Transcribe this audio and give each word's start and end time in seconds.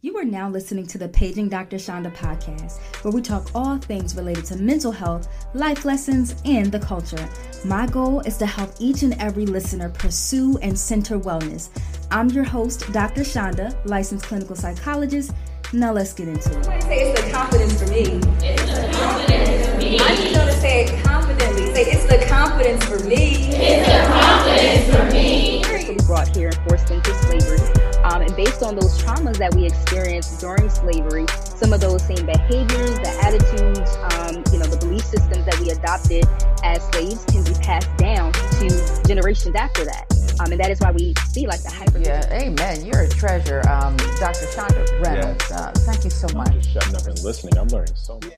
You 0.00 0.16
are 0.16 0.24
now 0.24 0.48
listening 0.48 0.86
to 0.88 0.98
the 0.98 1.08
Paging 1.08 1.48
Dr. 1.48 1.76
Chanda 1.76 2.10
podcast, 2.10 2.78
where 3.02 3.10
we 3.10 3.20
talk 3.20 3.50
all 3.52 3.78
things 3.78 4.14
related 4.14 4.44
to 4.44 4.56
mental 4.56 4.92
health, 4.92 5.26
life 5.54 5.84
lessons, 5.84 6.40
and 6.44 6.70
the 6.70 6.78
culture. 6.78 7.28
My 7.64 7.84
goal 7.88 8.20
is 8.20 8.36
to 8.36 8.46
help 8.46 8.70
each 8.78 9.02
and 9.02 9.14
every 9.14 9.44
listener 9.44 9.88
pursue 9.88 10.56
and 10.58 10.78
center 10.78 11.18
wellness. 11.18 11.70
I'm 12.12 12.28
your 12.30 12.44
host, 12.44 12.92
Dr. 12.92 13.24
Chanda, 13.24 13.76
licensed 13.86 14.24
clinical 14.24 14.54
psychologist. 14.54 15.32
Now 15.72 15.92
let's 15.94 16.12
get 16.12 16.28
into 16.28 16.56
it. 16.56 16.68
I 16.68 16.78
say 16.78 17.10
it's 17.10 17.20
the 17.20 17.30
confidence 17.32 17.82
for 17.82 17.90
me. 17.90 18.02
It's 18.46 18.62
the 18.66 18.96
confidence 18.96 19.66
for 19.66 19.76
me. 19.78 19.98
I 19.98 20.14
need 20.14 20.32
y'all 20.32 20.46
to 20.46 20.52
say 20.60 20.84
it 20.84 21.04
confidently. 21.04 21.74
Say 21.74 21.82
it's 21.90 22.06
the 22.06 22.24
confidence 22.32 22.84
for 22.84 23.04
me. 23.04 23.48
It's 23.50 23.88
the 23.88 24.06
confidence 24.14 24.94
for 24.94 25.12
me. 25.12 26.06
Brought 26.06 26.28
here 26.36 26.50
and 26.50 26.68
forced 26.68 26.88
into 26.92 27.12
slavery. 27.14 27.87
Um, 28.04 28.22
and 28.22 28.34
based 28.36 28.62
on 28.62 28.74
those 28.74 28.96
traumas 29.02 29.36
that 29.38 29.54
we 29.54 29.66
experienced 29.66 30.40
during 30.40 30.70
slavery, 30.70 31.26
some 31.56 31.72
of 31.72 31.80
those 31.80 32.02
same 32.06 32.24
behaviors, 32.24 32.98
the 33.00 33.12
attitudes, 33.22 33.90
um, 34.14 34.42
you 34.52 34.58
know, 34.58 34.66
the 34.66 34.78
belief 34.80 35.04
systems 35.04 35.44
that 35.44 35.58
we 35.60 35.70
adopted 35.70 36.24
as 36.62 36.82
slaves 36.90 37.24
can 37.26 37.44
be 37.44 37.54
passed 37.60 37.94
down 37.96 38.32
to 38.32 39.02
generations 39.06 39.54
after 39.54 39.84
that. 39.84 40.06
Um, 40.40 40.52
and 40.52 40.60
that 40.60 40.70
is 40.70 40.80
why 40.80 40.92
we 40.92 41.14
see 41.28 41.46
like 41.46 41.62
the 41.62 41.70
hyper. 41.70 41.98
Yeah, 41.98 42.28
amen. 42.32 42.84
You're 42.84 43.02
a 43.02 43.08
treasure, 43.08 43.60
um, 43.68 43.96
Dr. 44.20 44.46
Chanda 44.54 44.86
Reynolds. 45.02 45.44
Yeah. 45.50 45.56
Uh, 45.56 45.72
thank 45.72 46.04
you 46.04 46.10
so 46.10 46.28
much. 46.34 46.48
I'm 46.48 46.60
just 46.60 46.70
shutting 46.70 46.94
up 46.94 47.06
and 47.06 47.18
listening. 47.24 47.58
I'm 47.58 47.68
learning 47.68 47.96
so 47.96 48.20
much. 48.22 48.34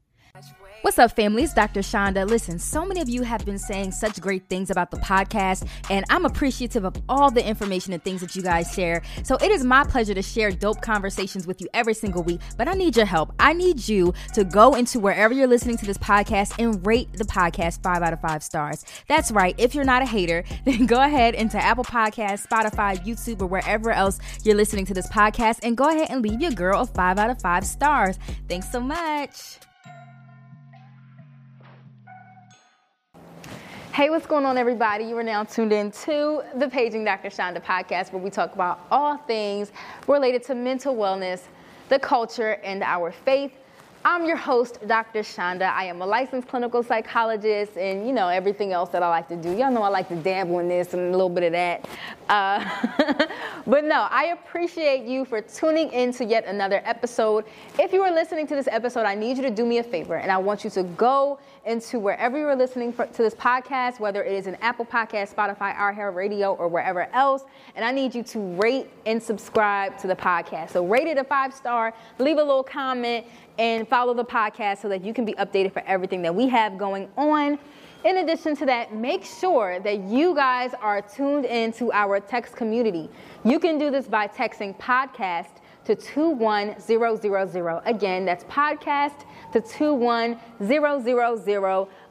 What's 0.82 0.98
up, 0.98 1.14
family? 1.14 1.42
It's 1.42 1.52
Dr. 1.52 1.82
Chanda. 1.82 2.24
Listen, 2.24 2.58
so 2.58 2.86
many 2.86 3.02
of 3.02 3.08
you 3.08 3.22
have 3.22 3.44
been 3.44 3.58
saying 3.58 3.92
such 3.92 4.18
great 4.18 4.48
things 4.48 4.70
about 4.70 4.90
the 4.90 4.96
podcast, 4.96 5.68
and 5.90 6.06
I'm 6.08 6.24
appreciative 6.24 6.86
of 6.86 6.96
all 7.06 7.30
the 7.30 7.46
information 7.46 7.92
and 7.92 8.02
things 8.02 8.22
that 8.22 8.34
you 8.34 8.40
guys 8.40 8.72
share. 8.72 9.02
So 9.22 9.36
it 9.36 9.50
is 9.50 9.62
my 9.62 9.84
pleasure 9.84 10.14
to 10.14 10.22
share 10.22 10.50
dope 10.50 10.80
conversations 10.80 11.46
with 11.46 11.60
you 11.60 11.68
every 11.74 11.92
single 11.92 12.22
week. 12.22 12.40
But 12.56 12.66
I 12.66 12.72
need 12.72 12.96
your 12.96 13.04
help. 13.04 13.34
I 13.38 13.52
need 13.52 13.86
you 13.86 14.14
to 14.32 14.42
go 14.42 14.72
into 14.72 14.98
wherever 14.98 15.34
you're 15.34 15.46
listening 15.46 15.76
to 15.76 15.84
this 15.84 15.98
podcast 15.98 16.54
and 16.58 16.84
rate 16.86 17.12
the 17.12 17.24
podcast 17.24 17.82
five 17.82 18.00
out 18.00 18.14
of 18.14 18.20
five 18.22 18.42
stars. 18.42 18.86
That's 19.06 19.30
right. 19.30 19.54
If 19.58 19.74
you're 19.74 19.84
not 19.84 20.00
a 20.00 20.06
hater, 20.06 20.44
then 20.64 20.86
go 20.86 21.02
ahead 21.02 21.34
into 21.34 21.58
Apple 21.58 21.84
Podcasts, 21.84 22.46
Spotify, 22.46 22.96
YouTube, 23.04 23.42
or 23.42 23.46
wherever 23.46 23.90
else 23.90 24.18
you're 24.44 24.56
listening 24.56 24.86
to 24.86 24.94
this 24.94 25.08
podcast, 25.08 25.58
and 25.62 25.76
go 25.76 25.90
ahead 25.90 26.08
and 26.08 26.22
leave 26.22 26.40
your 26.40 26.52
girl 26.52 26.80
a 26.80 26.86
five 26.86 27.18
out 27.18 27.28
of 27.28 27.38
five 27.38 27.66
stars. 27.66 28.18
Thanks 28.48 28.72
so 28.72 28.80
much. 28.80 29.58
Hey, 33.92 34.08
what's 34.08 34.24
going 34.24 34.46
on, 34.46 34.56
everybody? 34.56 35.02
You 35.02 35.16
are 35.16 35.22
now 35.24 35.42
tuned 35.42 35.72
in 35.72 35.90
to 35.90 36.42
the 36.54 36.68
Paging 36.68 37.04
Dr. 37.04 37.28
Chanda 37.28 37.58
podcast, 37.58 38.12
where 38.12 38.22
we 38.22 38.30
talk 38.30 38.54
about 38.54 38.86
all 38.88 39.16
things 39.16 39.72
related 40.06 40.44
to 40.44 40.54
mental 40.54 40.94
wellness, 40.94 41.42
the 41.88 41.98
culture, 41.98 42.52
and 42.62 42.84
our 42.84 43.10
faith. 43.10 43.50
I'm 44.02 44.24
your 44.24 44.36
host, 44.36 44.78
Dr. 44.86 45.22
Chanda. 45.22 45.66
I 45.66 45.84
am 45.84 46.00
a 46.00 46.06
licensed 46.06 46.48
clinical 46.48 46.82
psychologist 46.82 47.76
and, 47.76 48.06
you 48.06 48.14
know, 48.14 48.28
everything 48.28 48.72
else 48.72 48.88
that 48.90 49.02
I 49.02 49.08
like 49.10 49.28
to 49.28 49.36
do. 49.36 49.54
Y'all 49.54 49.70
know 49.70 49.82
I 49.82 49.88
like 49.88 50.08
to 50.08 50.16
dabble 50.16 50.58
in 50.60 50.68
this 50.68 50.94
and 50.94 51.08
a 51.08 51.10
little 51.10 51.28
bit 51.28 51.44
of 51.44 51.52
that. 51.52 51.86
Uh, 52.30 53.26
but 53.66 53.84
no, 53.84 54.06
I 54.10 54.36
appreciate 54.38 55.04
you 55.04 55.26
for 55.26 55.42
tuning 55.42 55.90
in 55.92 56.14
to 56.14 56.24
yet 56.24 56.46
another 56.46 56.80
episode. 56.86 57.44
If 57.78 57.92
you 57.92 58.00
are 58.00 58.10
listening 58.10 58.46
to 58.46 58.54
this 58.54 58.68
episode, 58.68 59.04
I 59.04 59.14
need 59.14 59.36
you 59.36 59.42
to 59.42 59.50
do 59.50 59.66
me 59.66 59.78
a 59.78 59.82
favor 59.82 60.16
and 60.16 60.32
I 60.32 60.38
want 60.38 60.64
you 60.64 60.70
to 60.70 60.82
go 60.82 61.38
into 61.66 61.98
wherever 61.98 62.38
you're 62.38 62.56
listening 62.56 62.94
for, 62.94 63.04
to 63.04 63.22
this 63.22 63.34
podcast, 63.34 64.00
whether 64.00 64.24
it 64.24 64.32
is 64.32 64.46
an 64.46 64.56
Apple 64.62 64.86
Podcast, 64.86 65.34
Spotify, 65.34 65.76
iHeartRadio, 65.76 66.58
or 66.58 66.68
wherever 66.68 67.02
else. 67.14 67.44
And 67.76 67.84
I 67.84 67.92
need 67.92 68.14
you 68.14 68.22
to 68.22 68.38
rate 68.56 68.88
and 69.04 69.22
subscribe 69.22 69.98
to 69.98 70.06
the 70.06 70.16
podcast. 70.16 70.70
So 70.70 70.86
rate 70.86 71.06
it 71.06 71.18
a 71.18 71.24
five 71.24 71.52
star, 71.52 71.92
leave 72.18 72.38
a 72.38 72.42
little 72.42 72.62
comment, 72.62 73.26
and 73.60 73.86
follow 73.86 74.14
the 74.14 74.24
podcast 74.24 74.80
so 74.80 74.88
that 74.88 75.04
you 75.04 75.12
can 75.12 75.26
be 75.26 75.34
updated 75.34 75.70
for 75.70 75.82
everything 75.86 76.22
that 76.22 76.34
we 76.34 76.48
have 76.48 76.78
going 76.78 77.06
on. 77.18 77.58
In 78.04 78.16
addition 78.16 78.56
to 78.56 78.64
that, 78.64 78.94
make 78.94 79.22
sure 79.22 79.78
that 79.80 80.00
you 80.04 80.34
guys 80.34 80.72
are 80.80 81.02
tuned 81.02 81.44
in 81.44 81.70
to 81.74 81.92
our 81.92 82.18
text 82.20 82.56
community. 82.56 83.10
You 83.44 83.60
can 83.60 83.76
do 83.76 83.90
this 83.90 84.08
by 84.08 84.28
texting 84.28 84.74
podcast 84.78 85.60
to 85.84 85.94
21000. 85.94 87.82
Again, 87.84 88.24
that's 88.24 88.44
podcast 88.44 89.26
to 89.52 89.60
21000. 89.60 90.38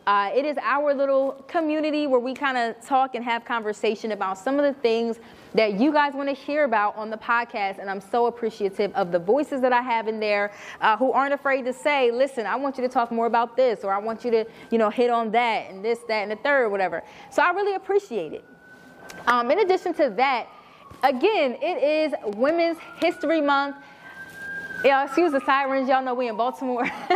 Uh, 0.10 0.32
it 0.34 0.44
is 0.44 0.58
our 0.64 0.92
little 0.92 1.34
community 1.48 2.08
where 2.08 2.20
we 2.20 2.34
kind 2.34 2.58
of 2.58 2.84
talk 2.84 3.14
and 3.14 3.24
have 3.24 3.46
conversation 3.46 4.12
about 4.12 4.40
some 4.40 4.58
of 4.58 4.66
the 4.66 4.74
things 4.82 5.20
that 5.54 5.80
you 5.80 5.94
guys 5.94 6.16
want 6.16 6.28
to 6.28 6.34
hear 6.34 6.64
about 6.64 6.96
on 6.96 7.12
the 7.12 7.18
podcast. 7.18 7.78
And 7.78 7.92
I'm 7.92 8.02
so 8.02 8.26
appreciative 8.26 8.92
of 8.96 9.12
the 9.12 9.20
voices 9.20 9.62
that 9.62 9.72
I 9.72 9.82
have 9.84 10.08
in 10.08 10.20
there 10.20 10.52
uh, 10.82 10.98
who 10.98 11.12
aren't 11.12 11.36
afraid 11.36 11.64
to 11.66 11.74
say, 11.74 12.10
listen, 12.10 12.48
I 12.48 12.56
want 12.56 12.76
you 12.76 12.82
to 12.82 12.90
talk 12.90 13.12
more 13.12 13.28
about 13.28 13.56
this, 13.56 13.84
or 13.84 13.94
I 13.94 14.00
want 14.00 14.26
you 14.26 14.32
to, 14.32 14.46
you 14.72 14.80
know, 14.80 14.90
hit 14.90 15.12
on 15.12 15.30
that 15.30 15.70
and 15.70 15.86
this, 15.86 16.00
that, 16.08 16.24
and 16.24 16.32
the 16.32 16.38
third, 16.38 16.70
whatever. 16.70 17.04
So 17.30 17.44
I 17.44 17.52
really 17.52 17.76
appreciate 17.76 18.34
it. 18.34 18.44
Um, 19.28 19.52
in 19.52 19.60
addition 19.60 19.94
to 19.94 20.10
that, 20.18 20.48
again, 21.04 21.56
it 21.62 21.84
is 21.84 22.36
Women's 22.36 22.80
History 22.98 23.42
Month. 23.42 23.76
Yeah, 24.84 25.04
excuse 25.04 25.34
the 25.34 25.42
sirens. 25.42 25.90
Y'all 25.90 26.02
know 26.02 26.14
we 26.14 26.30
in 26.30 26.38
Baltimore. 26.38 26.84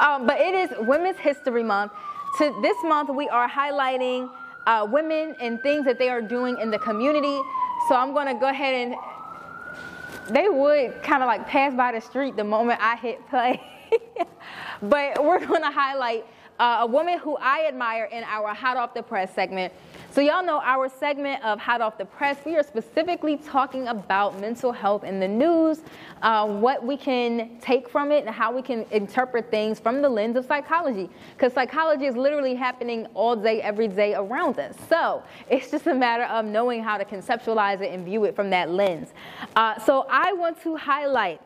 um, 0.00 0.26
but 0.26 0.40
it 0.40 0.54
is 0.54 0.70
Women's 0.80 1.18
History 1.18 1.62
Month. 1.62 1.92
To 2.38 2.58
this 2.62 2.76
month, 2.82 3.10
we 3.10 3.28
are 3.28 3.48
highlighting 3.48 4.28
uh, 4.66 4.86
women 4.90 5.36
and 5.40 5.62
things 5.62 5.84
that 5.84 6.00
they 6.00 6.08
are 6.08 6.20
doing 6.20 6.58
in 6.58 6.72
the 6.72 6.80
community. 6.80 7.40
So 7.88 7.94
I'm 7.94 8.12
going 8.12 8.26
to 8.26 8.34
go 8.34 8.48
ahead 8.48 8.74
and 8.74 10.34
they 10.34 10.48
would 10.48 11.00
kind 11.04 11.22
of 11.22 11.28
like 11.28 11.46
pass 11.46 11.74
by 11.74 11.92
the 11.92 12.00
street 12.00 12.34
the 12.34 12.44
moment 12.44 12.80
I 12.82 12.96
hit 12.96 13.24
play. 13.28 13.62
but 14.82 15.22
we're 15.24 15.46
going 15.46 15.62
to 15.62 15.70
highlight 15.70 16.26
uh, 16.62 16.78
a 16.82 16.86
woman 16.86 17.18
who 17.18 17.36
I 17.38 17.66
admire 17.66 18.04
in 18.04 18.22
our 18.22 18.54
Hot 18.54 18.76
Off 18.76 18.94
the 18.94 19.02
Press 19.02 19.34
segment. 19.34 19.72
So, 20.12 20.20
y'all 20.20 20.44
know 20.44 20.60
our 20.62 20.88
segment 20.88 21.42
of 21.42 21.58
Hot 21.58 21.80
Off 21.80 21.98
the 21.98 22.04
Press, 22.04 22.36
we 22.46 22.54
are 22.54 22.62
specifically 22.62 23.36
talking 23.36 23.88
about 23.88 24.40
mental 24.40 24.70
health 24.70 25.02
in 25.02 25.18
the 25.18 25.26
news, 25.26 25.80
uh, 26.22 26.46
what 26.46 26.86
we 26.86 26.96
can 26.96 27.58
take 27.60 27.88
from 27.88 28.12
it, 28.12 28.24
and 28.24 28.32
how 28.32 28.54
we 28.54 28.62
can 28.62 28.86
interpret 28.92 29.50
things 29.50 29.80
from 29.80 30.02
the 30.02 30.08
lens 30.08 30.36
of 30.36 30.44
psychology. 30.46 31.10
Because 31.36 31.52
psychology 31.52 32.06
is 32.06 32.14
literally 32.14 32.54
happening 32.54 33.06
all 33.14 33.34
day, 33.34 33.60
every 33.60 33.88
day 33.88 34.14
around 34.14 34.60
us. 34.60 34.76
So, 34.88 35.24
it's 35.50 35.68
just 35.68 35.88
a 35.88 35.94
matter 35.94 36.24
of 36.24 36.44
knowing 36.44 36.84
how 36.84 36.96
to 36.96 37.04
conceptualize 37.04 37.80
it 37.80 37.90
and 37.90 38.04
view 38.04 38.22
it 38.24 38.36
from 38.36 38.50
that 38.50 38.70
lens. 38.70 39.08
Uh, 39.56 39.80
so, 39.80 40.06
I 40.08 40.32
want 40.34 40.62
to 40.62 40.76
highlight 40.76 41.42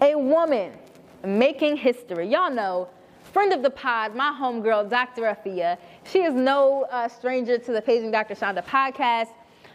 a 0.00 0.14
woman 0.14 0.72
making 1.22 1.76
history. 1.76 2.28
Y'all 2.28 2.50
know 2.50 2.88
friend 3.32 3.52
of 3.52 3.62
the 3.62 3.70
pod, 3.70 4.14
my 4.14 4.36
homegirl, 4.38 4.90
Dr. 4.90 5.22
Afiya. 5.22 5.78
She 6.04 6.22
is 6.22 6.34
no 6.34 6.82
uh, 6.90 7.08
stranger 7.08 7.56
to 7.58 7.72
the 7.72 7.80
Paging 7.80 8.10
Dr. 8.10 8.34
Chanda 8.34 8.62
podcast. 8.62 9.28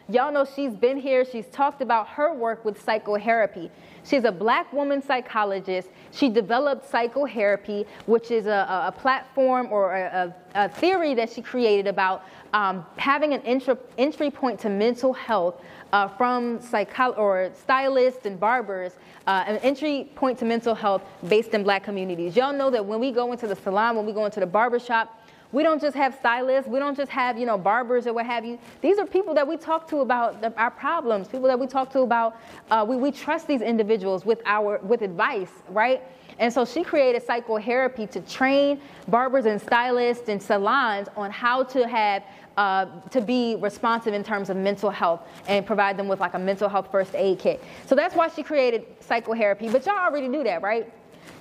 Y'all 0.09 0.31
know 0.31 0.45
she's 0.45 0.73
been 0.73 0.97
here. 0.97 1.25
She's 1.25 1.47
talked 1.47 1.81
about 1.81 2.07
her 2.07 2.33
work 2.33 2.63
with 2.63 2.83
PsychoHairapy. 2.85 3.69
She's 4.05 4.23
a 4.23 4.31
black 4.31 4.71
woman 4.71 5.01
psychologist. 5.01 5.89
She 6.11 6.29
developed 6.29 6.89
PsychoHairapy, 6.89 7.85
which 8.05 8.31
is 8.31 8.45
a, 8.45 8.85
a 8.87 8.91
platform 8.93 9.67
or 9.69 9.93
a, 9.93 10.33
a, 10.55 10.69
theory 10.69 11.13
that 11.15 11.29
she 11.29 11.41
created 11.41 11.87
about 11.87 12.23
um, 12.53 12.85
having 12.95 13.33
an 13.33 13.41
entry, 13.41 13.75
entry 13.97 14.31
point 14.31 14.61
to 14.61 14.69
mental 14.69 15.11
health 15.11 15.61
uh, 15.91 16.07
from 16.07 16.61
psycho- 16.61 17.11
or 17.11 17.51
stylists 17.53 18.25
and 18.25 18.39
barbers, 18.39 18.93
uh, 19.27 19.43
an 19.45 19.57
entry 19.57 20.09
point 20.15 20.39
to 20.39 20.45
mental 20.45 20.73
health 20.73 21.03
based 21.27 21.49
in 21.53 21.63
black 21.63 21.83
communities. 21.83 22.37
Y'all 22.37 22.53
know 22.53 22.69
that 22.69 22.85
when 22.85 23.01
we 23.01 23.11
go 23.11 23.33
into 23.33 23.45
the 23.45 23.55
salon, 23.57 23.97
when 23.97 24.05
we 24.05 24.13
go 24.13 24.23
into 24.23 24.39
the 24.39 24.47
barbershop, 24.47 25.16
We 25.51 25.63
don't 25.63 25.81
just 25.81 25.95
have 25.95 26.15
stylists. 26.15 26.69
We 26.69 26.79
don't 26.79 26.97
just 26.97 27.11
have, 27.11 27.37
you 27.37 27.45
know, 27.45 27.57
barbers 27.57 28.05
or 28.05 28.13
what 28.13 28.25
have 28.25 28.45
you. 28.45 28.59
These 28.81 28.99
are 28.99 29.05
people 29.05 29.33
that 29.35 29.47
we 29.47 29.57
talk 29.57 29.87
to 29.89 29.97
about 29.99 30.41
the, 30.41 30.53
our 30.57 30.71
problems, 30.71 31.27
people 31.27 31.47
that 31.47 31.59
we 31.59 31.67
talk 31.67 31.91
to 31.93 32.01
about, 32.01 32.37
uh, 32.69 32.85
we, 32.87 32.97
we 32.97 33.11
trust 33.11 33.47
these 33.47 33.61
individuals 33.61 34.25
with 34.25 34.41
our, 34.45 34.79
with 34.79 35.01
advice, 35.01 35.51
right? 35.69 36.03
And 36.39 36.53
so 36.53 36.65
she 36.65 36.83
created 36.83 37.25
PsychoHairapy 37.25 38.11
to 38.11 38.21
train 38.21 38.79
barbers 39.07 39.45
and 39.45 39.59
stylists 39.59 40.29
and 40.29 40.41
salons 40.41 41.07
on 41.15 41.31
how 41.31 41.63
to 41.63 41.87
have 41.87 42.23
uh, 42.57 42.87
to 43.11 43.21
be 43.21 43.55
responsive 43.55 44.13
in 44.13 44.23
terms 44.23 44.49
of 44.49 44.57
mental 44.57 44.89
health 44.89 45.21
and 45.47 45.65
provide 45.65 45.95
them 45.97 46.07
with 46.07 46.19
like 46.19 46.33
a 46.33 46.39
mental 46.39 46.67
health 46.67 46.89
first 46.91 47.15
aid 47.15 47.39
kit. 47.39 47.63
So 47.85 47.95
that's 47.95 48.15
why 48.15 48.27
she 48.29 48.43
created 48.43 48.99
PsychoHairapy. 48.99 49.71
But 49.71 49.85
y'all 49.85 49.97
already 49.97 50.27
knew 50.27 50.43
that, 50.43 50.61
right? 50.61 50.91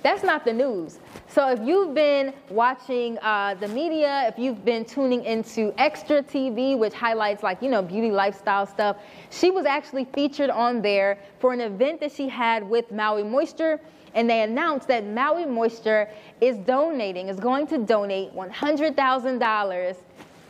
That's 0.03 0.23
not 0.23 0.45
the 0.45 0.53
news. 0.53 0.99
So 1.27 1.49
if 1.49 1.59
you've 1.59 1.93
been 1.93 2.33
watching 2.49 3.17
uh, 3.19 3.55
the 3.59 3.67
media, 3.67 4.27
if 4.27 4.37
you've 4.37 4.63
been 4.63 4.85
tuning 4.85 5.23
into 5.25 5.73
Extra 5.77 6.23
TV, 6.23 6.77
which 6.77 6.93
highlights 6.93 7.43
like, 7.43 7.61
you 7.61 7.69
know, 7.69 7.81
beauty 7.81 8.11
lifestyle 8.11 8.65
stuff, 8.65 8.97
she 9.29 9.51
was 9.51 9.65
actually 9.65 10.05
featured 10.13 10.49
on 10.49 10.81
there 10.81 11.17
for 11.39 11.53
an 11.53 11.61
event 11.61 11.99
that 11.99 12.11
she 12.11 12.29
had 12.29 12.67
with 12.67 12.91
Maui 12.91 13.23
Moisture. 13.23 13.79
And 14.13 14.29
they 14.29 14.41
announced 14.41 14.87
that 14.87 15.05
Maui 15.05 15.45
Moisture 15.45 16.09
is 16.41 16.57
donating, 16.57 17.27
is 17.27 17.39
going 17.39 17.67
to 17.67 17.77
donate 17.77 18.33
$100,000 18.33 19.95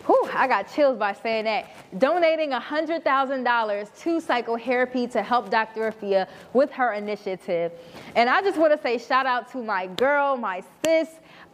Whew, 0.07 0.29
I 0.33 0.47
got 0.47 0.73
chills 0.73 0.97
by 0.97 1.11
saying 1.11 1.43
that. 1.43 1.65
Donating 1.99 2.51
$100,000 2.51 3.99
to 3.99 4.17
PsychoHairapy 4.21 5.11
to 5.11 5.21
help 5.21 5.49
Dr. 5.49 5.91
Afiya 5.91 6.29
with 6.53 6.71
her 6.71 6.93
initiative. 6.93 7.73
And 8.15 8.29
I 8.29 8.41
just 8.41 8.57
want 8.57 8.71
to 8.73 8.81
say 8.81 8.97
shout 8.99 9.25
out 9.25 9.51
to 9.51 9.57
my 9.57 9.87
girl, 9.87 10.37
my 10.37 10.63
sis, 10.81 11.09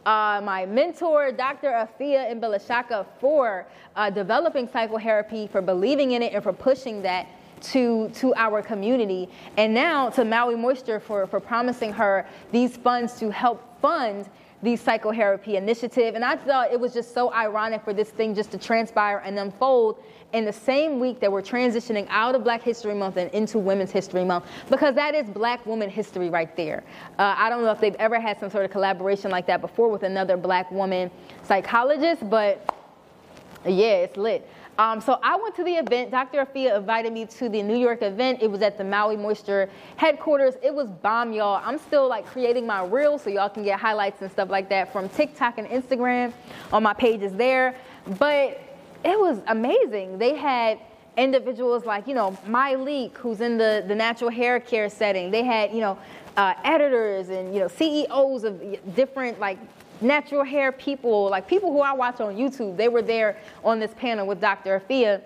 uh, 0.06 0.40
my 0.44 0.66
mentor, 0.66 1.32
Dr. 1.32 1.70
Afiya 1.70 2.32
Mbilishaka, 2.40 3.04
for 3.18 3.66
uh, 3.96 4.08
developing 4.10 4.68
psychotherapy, 4.68 5.48
for 5.48 5.60
believing 5.60 6.12
in 6.12 6.22
it, 6.22 6.32
and 6.32 6.42
for 6.42 6.52
pushing 6.52 7.02
that 7.02 7.26
to, 7.72 8.08
to 8.10 8.34
our 8.34 8.62
community. 8.62 9.28
And 9.56 9.74
now 9.74 10.10
to 10.10 10.24
Maui 10.24 10.56
Moisture 10.56 11.00
for, 11.00 11.26
for 11.26 11.40
promising 11.40 11.92
her 11.92 12.26
these 12.52 12.76
funds 12.76 13.18
to 13.20 13.30
help 13.30 13.80
fund 13.80 14.28
the 14.62 14.74
PsychoHairapy 14.74 15.54
initiative. 15.54 16.14
And 16.14 16.24
I 16.24 16.36
thought 16.36 16.72
it 16.72 16.80
was 16.80 16.94
just 16.94 17.12
so 17.12 17.30
ironic 17.32 17.84
for 17.84 17.92
this 17.92 18.08
thing 18.08 18.34
just 18.34 18.50
to 18.52 18.58
transpire 18.58 19.18
and 19.18 19.38
unfold 19.38 20.02
in 20.32 20.44
the 20.44 20.52
same 20.52 20.98
week 20.98 21.20
that 21.20 21.30
we're 21.30 21.42
transitioning 21.42 22.06
out 22.08 22.34
of 22.34 22.42
Black 22.42 22.62
History 22.62 22.94
Month 22.94 23.18
and 23.18 23.30
into 23.32 23.58
Women's 23.58 23.90
History 23.90 24.24
Month, 24.24 24.46
because 24.70 24.94
that 24.94 25.14
is 25.14 25.28
Black 25.28 25.64
woman 25.64 25.88
history 25.90 26.30
right 26.30 26.56
there. 26.56 26.82
Uh, 27.18 27.34
I 27.36 27.50
don't 27.50 27.62
know 27.62 27.70
if 27.70 27.80
they've 27.80 27.94
ever 27.96 28.18
had 28.18 28.40
some 28.40 28.50
sort 28.50 28.64
of 28.64 28.70
collaboration 28.70 29.30
like 29.30 29.46
that 29.46 29.60
before 29.60 29.88
with 29.88 30.02
another 30.02 30.36
Black 30.36 30.70
woman 30.72 31.10
psychologist, 31.44 32.28
but 32.28 32.74
yeah, 33.64 33.96
it's 33.96 34.16
lit. 34.16 34.48
Um, 34.78 35.00
so 35.00 35.18
I 35.22 35.36
went 35.36 35.54
to 35.56 35.64
the 35.64 35.74
event. 35.74 36.10
Dr. 36.10 36.44
Afiya 36.44 36.76
invited 36.76 37.12
me 37.12 37.26
to 37.26 37.48
the 37.48 37.62
New 37.62 37.76
York 37.76 38.02
event. 38.02 38.42
It 38.42 38.50
was 38.50 38.60
at 38.62 38.76
the 38.76 38.84
Maui 38.84 39.16
Moisture 39.16 39.70
headquarters. 39.96 40.54
It 40.62 40.74
was 40.74 40.90
bomb, 40.90 41.32
y'all. 41.32 41.62
I'm 41.64 41.78
still 41.78 42.08
like 42.08 42.26
creating 42.26 42.66
my 42.66 42.84
reels 42.84 43.22
so 43.22 43.30
y'all 43.30 43.48
can 43.48 43.62
get 43.62 43.78
highlights 43.78 44.22
and 44.22 44.30
stuff 44.30 44.50
like 44.50 44.68
that 44.70 44.92
from 44.92 45.08
TikTok 45.10 45.58
and 45.58 45.68
Instagram 45.68 46.32
on 46.72 46.82
my 46.82 46.92
pages 46.92 47.32
there. 47.32 47.76
But 48.18 48.60
it 49.04 49.18
was 49.18 49.40
amazing. 49.46 50.18
They 50.18 50.34
had 50.34 50.80
individuals 51.16 51.84
like, 51.84 52.08
you 52.08 52.14
know, 52.14 52.36
My 52.48 52.74
Leak, 52.74 53.16
who's 53.18 53.40
in 53.40 53.56
the, 53.56 53.84
the 53.86 53.94
natural 53.94 54.30
hair 54.30 54.58
care 54.58 54.88
setting. 54.88 55.30
They 55.30 55.44
had, 55.44 55.72
you 55.72 55.80
know, 55.80 55.98
uh, 56.36 56.54
editors 56.64 57.28
and, 57.28 57.54
you 57.54 57.60
know, 57.60 57.68
CEOs 57.68 58.42
of 58.42 58.60
different 58.96 59.38
like 59.38 59.58
natural 60.00 60.44
hair 60.44 60.72
people, 60.72 61.30
like 61.30 61.48
people 61.48 61.72
who 61.72 61.80
I 61.80 61.92
watch 61.92 62.20
on 62.20 62.36
YouTube, 62.36 62.76
they 62.76 62.88
were 62.88 63.02
there 63.02 63.38
on 63.64 63.78
this 63.78 63.92
panel 63.96 64.26
with 64.26 64.40
Dr. 64.40 64.80
Afiya 64.80 65.22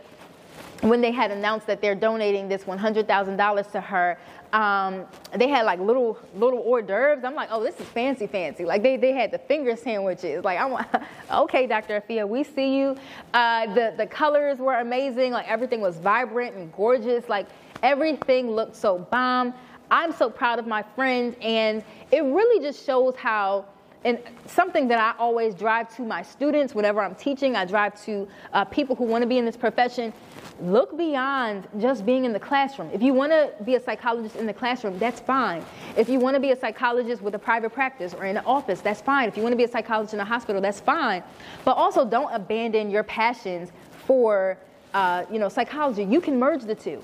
when 0.83 1.01
they 1.01 1.11
had 1.11 1.31
announced 1.31 1.67
that 1.67 1.81
they're 1.81 1.95
donating 1.95 2.49
this 2.49 2.65
$100,000 2.65 3.73
to 3.73 3.81
her, 3.81 4.19
um, 4.53 5.05
they 5.35 5.49
had 5.49 5.67
like 5.67 5.79
little 5.79 6.19
little 6.35 6.61
hors 6.61 6.83
d'oeuvres. 6.83 7.25
I'm 7.25 7.35
like, 7.35 7.51
oh, 7.53 7.63
this 7.63 7.79
is 7.79 7.87
fancy, 7.87 8.27
fancy. 8.27 8.65
Like 8.65 8.83
they, 8.83 8.97
they 8.97 9.13
had 9.13 9.31
the 9.31 9.39
finger 9.39 9.77
sandwiches. 9.77 10.43
Like 10.43 10.59
I'm 10.59 10.87
okay, 11.43 11.67
Dr. 11.67 12.01
Afiya, 12.01 12.27
we 12.27 12.45
see 12.45 12.79
you. 12.79 12.97
Uh, 13.35 13.73
the 13.75 13.95
the 13.97 14.07
colors 14.07 14.59
were 14.59 14.77
amazing. 14.77 15.33
Like 15.33 15.47
everything 15.49 15.81
was 15.81 15.99
vibrant 15.99 16.57
and 16.57 16.73
gorgeous. 16.73 17.29
Like 17.29 17.47
everything 17.83 18.51
looked 18.51 18.77
so 18.77 18.99
bomb. 18.99 19.53
I'm 19.91 20.13
so 20.13 20.31
proud 20.31 20.59
of 20.59 20.67
my 20.67 20.83
friend, 20.95 21.35
and 21.43 21.83
it 22.11 22.23
really 22.23 22.63
just 22.63 22.85
shows 22.87 23.17
how 23.17 23.67
and 24.05 24.19
something 24.47 24.87
that 24.89 24.99
I 24.99 25.19
always 25.19 25.55
drive 25.55 25.95
to 25.97 26.03
my 26.03 26.23
students 26.23 26.75
whenever 26.75 27.01
I'm 27.01 27.17
teaching, 27.17 27.57
I 27.57 27.65
drive 27.65 28.01
to 28.05 28.29
uh, 28.53 28.65
people 28.65 28.95
who 28.95 29.05
want 29.05 29.23
to 29.23 29.27
be 29.27 29.39
in 29.39 29.45
this 29.45 29.57
profession. 29.57 30.13
Look 30.61 30.97
beyond 30.97 31.67
just 31.81 32.07
being 32.07 32.25
in 32.25 32.33
the 32.33 32.41
classroom. 32.41 32.91
If 32.93 33.03
you 33.03 33.13
want 33.13 33.33
to 33.33 33.53
be 33.65 33.75
a 33.75 33.81
psychologist 33.81 34.37
in 34.37 34.47
the 34.47 34.55
classroom, 34.55 34.99
that's 34.99 35.21
fine. 35.21 35.65
If 35.97 36.09
you 36.09 36.21
want 36.21 36.35
to 36.35 36.41
be 36.41 36.53
a 36.53 36.57
psychologist 36.57 37.23
with 37.23 37.35
a 37.35 37.39
private 37.39 37.71
practice 37.73 38.15
or 38.15 38.25
in 38.25 38.37
an 38.37 38.45
office, 38.45 38.81
that's 38.81 39.01
fine. 39.01 39.29
If 39.29 39.37
you 39.37 39.43
want 39.43 39.53
to 39.53 39.57
be 39.57 39.65
a 39.65 39.69
psychologist 39.69 40.15
in 40.15 40.21
a 40.21 40.25
hospital, 40.25 40.61
that's 40.61 40.81
fine. 40.81 41.23
But 41.65 41.73
also, 41.77 42.05
don't 42.05 42.33
abandon 42.33 42.91
your 42.91 43.03
passions 43.03 43.73
for 44.07 44.59
uh, 44.95 45.25
you 45.31 45.39
know 45.39 45.49
psychology. 45.49 46.05
You 46.05 46.21
can 46.21 46.39
merge 46.39 46.63
the 46.63 46.75
two. 46.75 47.03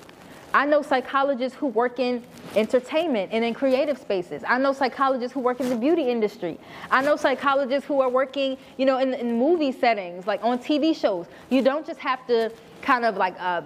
I 0.55 0.65
know 0.65 0.81
psychologists 0.81 1.57
who 1.57 1.67
work 1.67 1.99
in 1.99 2.23
entertainment 2.55 3.33
and 3.33 3.43
in 3.43 3.53
creative 3.53 3.97
spaces. 3.97 4.41
I 4.47 4.57
know 4.57 4.71
psychologists 4.71 5.33
who 5.33 5.41
work 5.41 5.59
in 5.59 5.67
the 5.67 5.75
beauty 5.75 6.03
industry. 6.03 6.57
I 6.89 7.01
know 7.01 7.17
psychologists 7.17 7.85
who 7.85 7.99
are 7.99 8.07
working, 8.07 8.57
you 8.77 8.85
know, 8.85 8.99
in, 8.99 9.13
in 9.15 9.37
movie 9.37 9.73
settings, 9.73 10.25
like 10.25 10.41
on 10.45 10.57
TV 10.59 10.95
shows. 10.95 11.25
You 11.49 11.61
don't 11.61 11.85
just 11.85 11.99
have 11.99 12.25
to 12.27 12.53
kind 12.81 13.03
of 13.03 13.17
like 13.17 13.35
uh, 13.37 13.63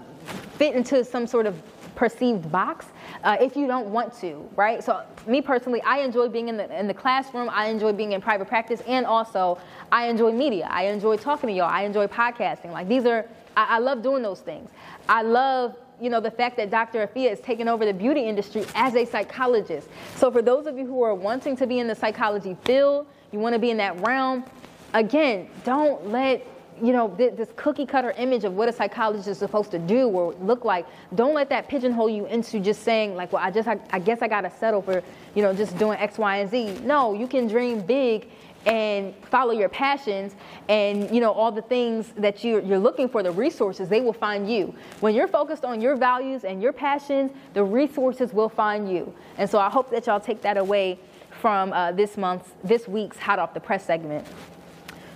fit 0.57 0.74
into 0.74 1.06
some 1.06 1.27
sort 1.27 1.45
of 1.45 1.62
perceived 1.94 2.51
box 2.51 2.88
uh, 3.24 3.38
if 3.39 3.56
you 3.56 3.68
don't 3.68 3.91
want 3.91 4.12
to, 4.21 4.50
right? 4.56 4.83
So 4.83 5.06
me 5.27 5.44
personally, 5.44 5.83
I 5.83 6.00
enjoy 6.00 6.27
being 6.27 6.47
in 6.47 6.57
the 6.57 6.80
in 6.80 6.88
the 6.88 6.94
classroom. 6.95 7.51
I 7.51 7.68
enjoy 7.68 7.94
being 7.94 8.13
in 8.13 8.21
private 8.21 8.47
practice, 8.47 8.81
and 8.88 9.06
also 9.06 9.59
I 9.91 10.07
enjoy 10.07 10.31
media. 10.31 10.68
I 10.71 10.86
enjoy 10.86 11.18
talking 11.18 11.50
to 11.50 11.53
y'all. 11.56 11.69
I 11.69 11.83
enjoy 11.83 12.07
podcasting. 12.07 12.71
Like 12.71 12.88
these 12.88 13.06
are, 13.06 13.27
I, 13.56 13.75
I 13.75 13.77
love 13.77 14.01
doing 14.01 14.24
those 14.24 14.39
things. 14.39 14.71
I 15.07 15.21
love 15.21 15.75
you 16.01 16.10
know, 16.10 16.19
the 16.19 16.31
fact 16.31 16.57
that 16.57 16.69
Dr. 16.69 17.06
Afiya 17.06 17.31
is 17.31 17.40
taking 17.40 17.68
over 17.68 17.86
the 17.86 17.94
beauty 17.94 18.22
industry 18.22 18.66
as 18.75 18.96
a 18.96 19.06
psychologist. 19.06 19.88
So 20.16 20.31
for 20.31 20.42
those 20.42 20.66
of 20.66 20.78
you 20.78 20.86
who 20.86 21.01
are 21.04 21.16
wanting 21.16 21.56
to 21.57 21.68
be 21.68 21.80
in 21.80 21.88
the 21.88 21.96
psychology 21.96 22.56
field, 22.63 23.07
you 23.31 23.40
want 23.40 23.54
to 23.54 23.60
be 23.60 23.69
in 23.69 23.78
that 23.78 24.00
realm, 24.06 24.46
again, 24.94 25.50
don't 25.63 26.10
let 26.10 26.46
you 26.81 26.94
know 26.94 27.13
this 27.18 27.50
cookie 27.56 27.86
cutter 27.86 28.12
image 28.12 28.46
of 28.46 28.54
what 28.54 28.69
a 28.69 28.74
psychologist 28.74 29.28
is 29.28 29.38
supposed 29.38 29.72
to 29.72 29.80
do 29.80 30.07
or 30.07 30.34
look 30.36 30.63
like 30.63 30.86
don't 31.16 31.34
let 31.34 31.50
that 31.50 31.68
pigeonhole 31.68 32.10
you 32.10 32.25
into 32.28 32.60
just 32.60 32.84
saying 32.84 33.16
like 33.16 33.34
well 33.34 33.44
i 33.44 33.51
just 33.51 33.68
i, 33.68 33.78
I 33.92 34.00
guess 34.00 34.22
i 34.22 34.30
gotta 34.30 34.50
settle 34.50 34.81
for 34.81 35.04
you 35.36 35.42
know 35.42 35.54
just 35.54 35.78
doing 35.78 35.98
x 36.00 36.18
y 36.18 36.38
and 36.38 36.50
z 36.50 36.80
no 36.84 37.13
you 37.13 37.28
can 37.28 37.48
dream 37.48 37.81
big 37.81 38.30
and 38.65 39.15
follow 39.27 39.51
your 39.51 39.69
passions 39.69 40.35
and 40.67 41.09
you 41.13 41.21
know 41.21 41.31
all 41.31 41.51
the 41.51 41.61
things 41.61 42.11
that 42.17 42.44
you're, 42.44 42.59
you're 42.59 42.79
looking 42.79 43.07
for 43.07 43.23
the 43.23 43.31
resources 43.31 43.88
they 43.89 44.01
will 44.01 44.13
find 44.13 44.51
you. 44.51 44.73
When 45.00 45.15
you're 45.15 45.27
focused 45.27 45.63
on 45.63 45.79
your 45.81 45.95
values 45.95 46.44
and 46.44 46.61
your 46.61 46.73
passions 46.73 47.31
the 47.53 47.63
resources 47.63 48.33
will 48.33 48.50
find 48.50 48.91
you. 48.91 49.13
And 49.38 49.50
so 49.50 49.59
i 49.59 49.69
hope 49.69 49.89
that 49.91 50.07
y'all 50.07 50.19
take 50.19 50.41
that 50.41 50.57
away 50.57 51.00
from 51.39 51.72
uh, 51.74 51.91
this 51.93 52.17
month's 52.17 52.51
this 52.63 52.88
week's 52.88 53.17
hot 53.17 53.39
off 53.39 53.53
the 53.53 53.60
press 53.60 53.86
segment. 53.86 54.27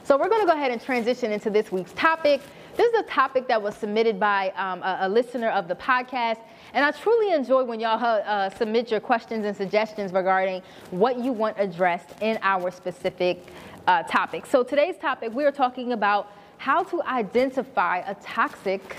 So 0.06 0.18
we're 0.18 0.30
going 0.30 0.42
to 0.42 0.48
go 0.48 0.54
ahead 0.54 0.72
and 0.72 0.82
transition 0.82 1.32
into 1.32 1.50
this 1.50 1.72
week's 1.72 1.94
topic 1.94 2.42
this 2.76 2.92
is 2.92 3.00
a 3.00 3.04
topic 3.04 3.48
that 3.48 3.62
was 3.62 3.76
submitted 3.76 4.20
by 4.20 4.50
um, 4.52 4.82
a, 4.82 5.00
a, 5.02 5.10
listener 5.10 5.50
of 5.50 5.68
the 5.68 5.76
podcast. 5.76 6.40
And 6.74 6.84
I 6.84 6.92
truly 6.92 7.32
enjoy 7.32 7.64
when 7.64 7.80
y'all 7.80 8.04
uh, 8.04 8.50
submit 8.50 8.90
your 8.90 9.00
questions 9.00 9.46
and 9.46 9.56
suggestions 9.56 10.12
regarding 10.12 10.62
what 10.90 11.20
you 11.20 11.32
want 11.32 11.58
addressed 11.60 12.10
in 12.22 12.40
our 12.42 12.72
specific 12.72 13.46
uh, 13.88 14.04
topic. 14.04 14.46
So 14.46 14.64
today's 14.64 14.98
topic, 14.98 15.34
we 15.34 15.46
are 15.46 15.52
talking 15.52 15.94
about 15.94 16.32
how 16.58 16.84
to 16.84 17.04
identify 17.04 17.98
a 18.00 18.16
toxic 18.16 18.96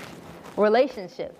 relationship, 0.55 1.37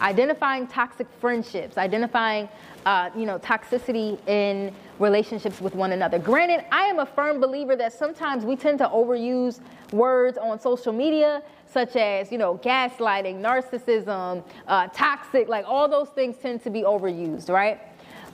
identifying 0.00 0.68
toxic 0.68 1.08
friendships, 1.20 1.78
identifying 1.78 2.48
uh, 2.86 3.10
you 3.16 3.26
know, 3.26 3.38
toxicity 3.38 4.18
in 4.28 4.74
relationships 4.98 5.60
with 5.60 5.74
one 5.74 5.92
another. 5.92 6.18
Granted, 6.18 6.64
I 6.70 6.82
am 6.82 6.98
a 6.98 7.06
firm 7.06 7.40
believer 7.40 7.76
that 7.76 7.92
sometimes 7.92 8.44
we 8.44 8.56
tend 8.56 8.78
to 8.78 8.88
overuse 8.88 9.60
words 9.92 10.38
on 10.38 10.60
social 10.60 10.92
media 10.92 11.42
such 11.72 11.96
as, 11.96 12.30
you 12.30 12.38
know, 12.38 12.58
gaslighting, 12.58 13.40
narcissism, 13.40 14.44
uh, 14.68 14.88
toxic, 14.88 15.48
like 15.48 15.64
all 15.66 15.88
those 15.88 16.08
things 16.10 16.36
tend 16.36 16.62
to 16.62 16.70
be 16.70 16.82
overused, 16.82 17.48
right? 17.48 17.80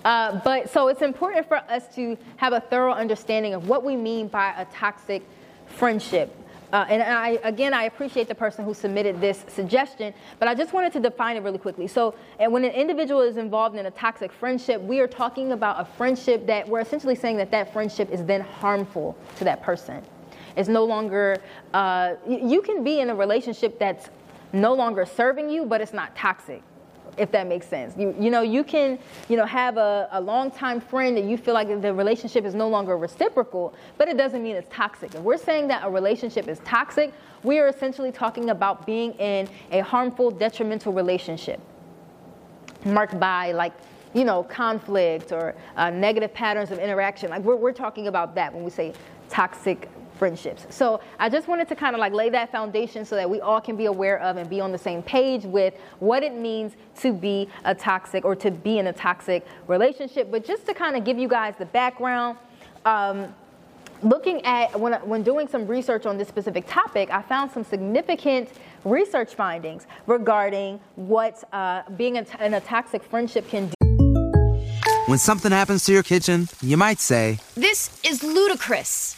Uh, 0.05 0.41
but 0.45 0.71
so 0.71 0.89
it's 0.89 1.03
important 1.03 1.47
for 1.47 1.59
us 1.69 1.95
to 1.95 2.17
have 2.37 2.53
a 2.53 2.61
thorough 2.61 2.93
understanding 2.93 3.55
of 3.55 3.69
what 3.69 3.85
we 3.85 3.97
mean 3.97 4.29
by 4.29 4.55
a 4.57 4.65
toxic 4.67 5.23
friendship. 5.67 6.35
Uh, 6.73 6.85
and 6.89 7.03
I, 7.03 7.39
again, 7.45 7.73
I 7.73 7.85
appreciate 7.85 8.29
the 8.29 8.35
person 8.35 8.65
who 8.65 8.75
submitted 8.75 9.21
this 9.21 9.45
suggestion, 9.49 10.13
but 10.39 10.49
I 10.49 10.55
just 10.55 10.75
wanted 10.75 10.93
to 10.95 11.01
define 11.01 11.37
it 11.37 11.43
really 11.43 11.59
quickly. 11.59 11.87
So, 11.87 12.15
and 12.39 12.53
when 12.53 12.63
an 12.63 12.73
individual 12.73 13.23
is 13.23 13.39
involved 13.39 13.75
in 13.77 13.87
a 13.87 13.91
toxic 13.91 14.31
friendship, 14.31 14.83
we 14.83 15.01
are 15.01 15.07
talking 15.07 15.53
about 15.53 15.81
a 15.81 15.85
friendship 15.97 16.47
that 16.47 16.69
we're 16.69 16.81
essentially 16.81 17.15
saying 17.15 17.39
that 17.39 17.51
that 17.53 17.73
friendship 17.73 18.11
is 18.11 18.23
then 18.25 18.43
harmful 18.43 19.17
to 19.37 19.45
that 19.45 19.63
person. 19.63 20.05
Is 20.57 20.69
no 20.69 20.85
longer, 20.85 21.37
uh, 21.75 22.15
you 22.27 22.63
can 22.63 22.85
be 22.85 23.01
in 23.01 23.11
a 23.11 23.15
relationship 23.15 23.79
that's 23.79 24.09
no 24.53 24.75
longer 24.75 25.05
serving 25.05 25.51
you, 25.51 25.65
but 25.65 25.81
it's 25.81 25.93
not 25.93 26.15
toxic 26.17 26.63
if 27.19 27.33
that 27.33 27.47
makes 27.47 27.67
sense. 27.67 27.95
You, 27.97 28.15
you 28.19 28.31
know, 28.31 28.43
you 28.43 28.65
can, 28.65 28.99
you 29.29 29.37
know, 29.37 29.45
have 29.45 29.77
a, 29.77 30.09
a 30.13 30.21
longtime 30.21 30.81
friend 30.81 31.17
that 31.17 31.25
you 31.25 31.37
feel 31.37 31.55
like 31.55 31.69
the 31.83 31.93
relationship 31.93 32.45
is 32.45 32.55
no 32.55 32.69
longer 32.69 32.97
reciprocal, 32.97 33.75
but 33.97 34.09
it 34.09 34.17
doesn't 34.17 34.43
mean 34.43 34.57
it's 34.57 34.69
toxic. 34.73 35.15
If 35.15 35.23
we're 35.23 35.37
saying 35.37 35.69
that 35.69 35.85
a 35.85 35.91
relationship 35.91 36.49
is 36.49 36.61
toxic, 36.61 37.13
we 37.43 37.59
are 37.59 37.69
essentially 37.69 38.13
talking 38.13 38.51
about 38.51 38.87
being 38.87 39.13
in 39.15 39.49
a 39.73 39.81
harmful, 39.81 40.31
detrimental 40.31 40.93
relationship 40.93 41.61
marked 42.85 43.19
by 43.19 43.53
like 43.53 43.73
you 44.15 44.25
know, 44.25 44.43
conflict 44.43 45.33
or 45.33 45.55
uh, 45.77 45.91
negative 45.91 46.33
patterns 46.33 46.71
of 46.71 46.79
interaction. 46.79 47.29
Like 47.29 47.43
we're, 47.43 47.57
we're 47.57 47.73
talking 47.73 48.09
about 48.09 48.35
that 48.37 48.53
when 48.55 48.65
we 48.65 48.71
say 48.71 48.95
toxic 49.29 49.89
friendships. 50.19 50.67
So 50.71 51.01
I 51.19 51.29
just 51.29 51.49
wanted 51.49 51.69
to 51.69 51.77
kind 51.77 51.95
of 51.95 52.01
like 52.01 52.13
lay 52.13 52.29
that 52.31 52.53
foundation 52.53 53.05
so 53.05 53.15
that 53.17 53.29
we 53.29 53.41
all 53.41 53.61
can 53.61 53.77
be 53.77 53.87
aware 53.87 54.21
of 54.21 54.37
and 54.37 54.51
be 54.51 54.61
on 54.61 54.73
the 54.73 54.79
same 54.79 55.03
page 55.03 55.45
with 55.45 55.75
what 56.01 56.23
it 56.23 56.35
means 56.35 56.75
to 57.01 57.13
be 57.13 57.49
a 57.65 57.75
toxic 57.75 58.25
or 58.25 58.35
to 58.37 58.51
be 58.51 58.79
in 58.79 58.89
a 58.89 58.93
toxic 58.93 59.47
relationship. 59.67 60.31
But 60.31 60.45
just 60.45 60.67
to 60.67 60.75
kind 60.75 60.97
of 60.97 61.05
give 61.05 61.19
you 61.19 61.29
guys 61.29 61.55
the 61.59 61.67
background, 61.67 62.39
um, 62.85 63.35
looking 64.03 64.45
at 64.45 64.79
when, 64.79 64.95
when 65.09 65.23
doing 65.23 65.49
some 65.49 65.67
research 65.67 66.07
on 66.07 66.19
this 66.19 66.29
specific 66.29 66.65
topic, 66.67 67.11
I 67.11 67.23
found 67.23 67.51
some 67.51 67.65
significant 67.65 68.51
research 68.85 69.35
findings 69.35 69.87
regarding 70.07 70.81
what 70.97 71.43
uh, 71.53 71.83
being 71.97 72.17
in 72.17 72.55
a 72.55 72.61
toxic 72.61 73.03
friendship 73.03 73.49
can 73.49 73.69
do. 73.69 73.75
When 75.07 75.19
something 75.19 75.53
happens 75.53 75.85
to 75.87 75.93
your 75.93 76.03
kitchen, 76.03 76.49
you 76.61 76.77
might 76.77 77.01
say, 77.01 77.39
This 77.55 77.99
is 78.05 78.23
ludicrous. 78.23 79.18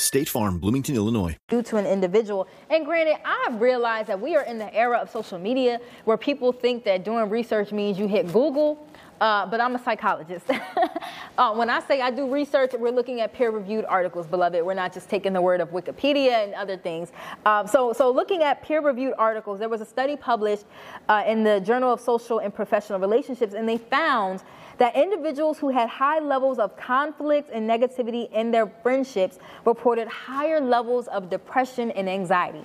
State 0.00 0.28
Farm, 0.28 0.58
Bloomington, 0.58 0.96
Illinois. 0.96 1.36
Due 1.48 1.62
to 1.62 1.76
an 1.76 1.86
individual. 1.86 2.48
And 2.68 2.84
granted, 2.84 3.16
I've 3.24 3.60
realized 3.60 4.08
that 4.08 4.20
we 4.20 4.36
are 4.36 4.44
in 4.44 4.58
the 4.58 4.74
era 4.74 4.98
of 4.98 5.10
social 5.10 5.38
media 5.38 5.80
where 6.04 6.16
people 6.16 6.52
think 6.52 6.84
that 6.84 7.04
doing 7.04 7.28
research 7.28 7.72
means 7.72 7.98
you 7.98 8.08
hit 8.08 8.32
Google. 8.32 8.86
Uh, 9.20 9.44
but 9.44 9.60
I'm 9.60 9.74
a 9.74 9.78
psychologist. 9.78 10.46
uh, 11.38 11.52
when 11.52 11.68
I 11.68 11.80
say 11.80 12.00
I 12.00 12.10
do 12.10 12.32
research, 12.32 12.72
we're 12.72 12.90
looking 12.90 13.20
at 13.20 13.34
peer-reviewed 13.34 13.84
articles, 13.84 14.26
beloved. 14.26 14.64
We're 14.64 14.72
not 14.72 14.94
just 14.94 15.10
taking 15.10 15.34
the 15.34 15.42
word 15.42 15.60
of 15.60 15.70
Wikipedia 15.72 16.42
and 16.42 16.54
other 16.54 16.78
things. 16.78 17.12
Um, 17.44 17.66
so, 17.66 17.92
so 17.92 18.10
looking 18.10 18.42
at 18.42 18.62
peer-reviewed 18.62 19.12
articles, 19.18 19.58
there 19.58 19.68
was 19.68 19.82
a 19.82 19.84
study 19.84 20.16
published 20.16 20.64
uh, 21.10 21.22
in 21.26 21.44
the 21.44 21.60
Journal 21.60 21.92
of 21.92 22.00
Social 22.00 22.38
and 22.38 22.54
Professional 22.54 22.98
Relationships, 22.98 23.52
and 23.52 23.68
they 23.68 23.76
found 23.76 24.42
that 24.80 24.96
individuals 24.96 25.58
who 25.58 25.68
had 25.68 25.90
high 25.90 26.18
levels 26.18 26.58
of 26.58 26.74
conflict 26.76 27.50
and 27.52 27.68
negativity 27.68 28.32
in 28.32 28.50
their 28.50 28.66
friendships 28.82 29.38
reported 29.66 30.08
higher 30.08 30.58
levels 30.58 31.06
of 31.08 31.30
depression 31.30 31.90
and 31.92 32.08
anxiety 32.08 32.64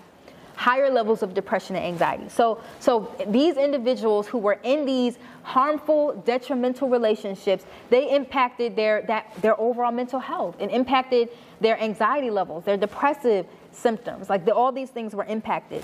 higher 0.55 0.89
levels 0.89 1.21
of 1.21 1.33
depression 1.33 1.75
and 1.75 1.83
anxiety. 1.85 2.29
So, 2.29 2.61
so 2.79 3.13
these 3.27 3.57
individuals 3.57 4.25
who 4.25 4.37
were 4.37 4.57
in 4.63 4.85
these 4.85 5.17
harmful, 5.43 6.13
detrimental 6.25 6.87
relationships, 6.87 7.65
they 7.89 8.09
impacted 8.09 8.73
their 8.73 9.01
that 9.01 9.33
their 9.41 9.59
overall 9.59 9.91
mental 9.91 10.19
health 10.19 10.55
and 10.61 10.71
impacted 10.71 11.27
their 11.59 11.77
anxiety 11.81 12.29
levels, 12.29 12.63
their 12.63 12.77
depressive 12.77 13.45
symptoms. 13.73 14.29
Like 14.29 14.45
the, 14.45 14.55
all 14.55 14.71
these 14.71 14.91
things 14.91 15.13
were 15.13 15.25
impacted. 15.25 15.83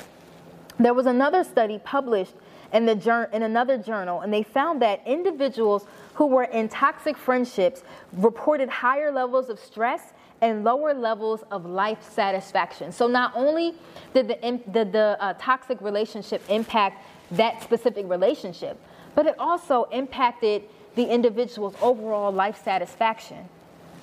There 0.79 0.93
was 0.93 1.05
another 1.05 1.43
study 1.43 1.79
published 1.83 2.33
in, 2.73 2.85
the, 2.85 3.29
in 3.33 3.43
another 3.43 3.77
journal, 3.77 4.21
and 4.21 4.33
they 4.33 4.43
found 4.43 4.81
that 4.81 5.01
individuals 5.05 5.85
who 6.13 6.27
were 6.27 6.43
in 6.45 6.69
toxic 6.69 7.17
friendships 7.17 7.83
reported 8.13 8.69
higher 8.69 9.11
levels 9.11 9.49
of 9.49 9.59
stress 9.59 10.13
and 10.41 10.63
lower 10.63 10.93
levels 10.93 11.43
of 11.51 11.65
life 11.65 12.01
satisfaction. 12.01 12.91
So 12.91 13.07
not 13.07 13.31
only 13.35 13.75
did 14.13 14.27
the, 14.27 14.85
the 14.85 15.17
uh, 15.19 15.33
toxic 15.39 15.79
relationship 15.81 16.41
impact 16.49 17.05
that 17.31 17.61
specific 17.61 18.09
relationship, 18.09 18.79
but 19.15 19.25
it 19.25 19.35
also 19.37 19.83
impacted 19.91 20.63
the 20.95 21.05
individual's 21.05 21.75
overall 21.81 22.31
life 22.31 22.61
satisfaction 22.63 23.47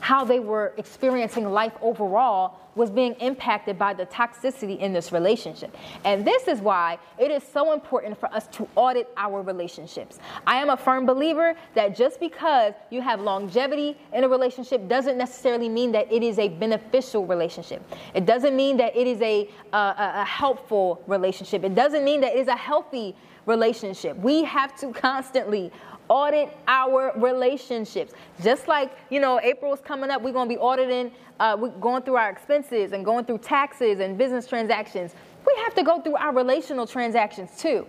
how 0.01 0.25
they 0.25 0.39
were 0.39 0.73
experiencing 0.77 1.51
life 1.51 1.73
overall 1.83 2.59
was 2.79 2.91
being 2.91 3.13
impacted 3.15 3.79
by 3.79 3.93
the 3.93 4.07
toxicity 4.07 4.79
in 4.79 4.93
this 4.95 5.13
relationship. 5.13 5.77
And 6.05 6.27
this 6.27 6.49
is 6.49 6.61
why 6.61 6.99
it 7.19 7.31
is 7.31 7.43
so 7.43 7.73
important 7.73 8.19
for 8.19 8.33
us 8.33 8.47
to 8.53 8.67
audit 8.77 9.09
our 9.17 9.43
relationships. 9.43 10.19
I 10.47 10.57
am 10.57 10.71
a 10.71 10.77
firm 10.77 11.05
believer 11.05 11.55
that 11.75 11.95
just 11.95 12.21
because 12.21 12.73
you 12.91 13.03
have 13.03 13.21
longevity 13.21 13.99
in 14.15 14.25
a 14.25 14.29
relationship 14.29 14.89
doesn't 14.89 15.19
necessarily 15.19 15.69
mean 15.69 15.93
that 15.93 16.11
it 16.11 16.23
is 16.23 16.39
a 16.39 16.49
beneficial 16.49 17.27
relationship. 17.27 17.83
It 18.15 18.25
doesn't 18.25 18.57
mean 18.57 18.77
that 18.79 18.97
it 18.97 19.07
is 19.07 19.21
a, 19.21 19.51
a 19.73 20.25
helpful 20.25 21.03
relationship. 21.07 21.65
It 21.65 21.75
doesn't 21.75 22.05
mean 22.05 22.21
that 22.21 22.35
it 22.35 22.39
is 22.39 22.49
a 22.49 22.57
healthy 22.57 23.15
relationship. 23.47 24.17
We 24.19 24.45
have 24.45 24.79
to 24.81 24.93
constantly 24.93 25.73
audit 26.09 26.57
our 26.67 27.13
relationships. 27.17 28.13
Just 28.43 28.69
like, 28.69 28.93
you 29.11 29.21
know, 29.21 29.41
April's 29.41 29.81
coming 29.81 30.11
up, 30.11 30.23
we're 30.23 30.33
going 30.33 30.49
to 30.49 30.55
be 30.55 30.61
auditing, 30.61 31.13
uh, 31.41 31.57
we're 31.59 31.69
going 31.69 32.03
through 32.03 32.17
our 32.17 32.31
expenses 32.31 32.93
and 32.93 33.05
going 33.05 33.25
through 33.25 33.39
taxes 33.39 34.01
and 34.01 34.19
business 34.19 34.47
transactions. 34.47 35.15
We 35.47 35.55
have 35.65 35.75
to 35.75 35.83
go 35.83 36.01
through 36.01 36.17
our 36.17 36.35
relational 36.35 36.87
transactions 36.87 37.51
too. 37.59 37.87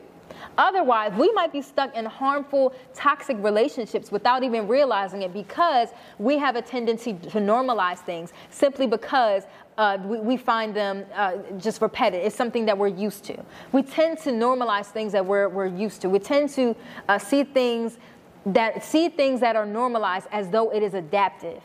Otherwise, 0.57 1.13
we 1.17 1.31
might 1.33 1.51
be 1.51 1.61
stuck 1.61 1.95
in 1.95 2.05
harmful, 2.05 2.73
toxic 2.93 3.37
relationships 3.39 4.11
without 4.11 4.43
even 4.43 4.67
realizing 4.67 5.21
it 5.21 5.33
because 5.33 5.89
we 6.17 6.37
have 6.37 6.55
a 6.55 6.61
tendency 6.61 7.13
to 7.13 7.39
normalize 7.39 7.99
things 7.99 8.33
simply 8.49 8.87
because 8.87 9.43
uh, 9.79 9.97
we, 10.03 10.19
we, 10.19 10.37
find 10.37 10.75
them 10.75 11.05
uh, 11.15 11.37
just 11.57 11.81
repetitive. 11.81 12.25
It's 12.27 12.35
something 12.35 12.65
that 12.65 12.77
we're 12.77 12.87
used 12.87 13.23
to. 13.25 13.37
We 13.71 13.81
tend 13.81 14.17
to 14.19 14.31
normalize 14.31 14.87
things 14.87 15.13
that 15.13 15.25
we're, 15.25 15.47
we're 15.47 15.67
used 15.67 16.01
to. 16.01 16.09
We 16.09 16.19
tend 16.19 16.49
to 16.51 16.75
uh, 17.07 17.17
see 17.17 17.45
things 17.45 17.97
that 18.45 18.83
see 18.83 19.07
things 19.07 19.39
that 19.39 19.55
are 19.55 19.65
normalized 19.65 20.27
as 20.31 20.49
though 20.49 20.69
it 20.69 20.83
is 20.83 20.95
adaptive. 20.95 21.63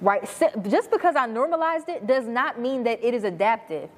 Right? 0.00 0.22
Just 0.68 0.90
because 0.90 1.16
I 1.16 1.26
normalized 1.26 1.90
it 1.90 2.06
does 2.06 2.26
not 2.26 2.58
mean 2.60 2.82
that 2.84 2.98
it 3.04 3.12
is 3.12 3.24
adaptive 3.24 3.90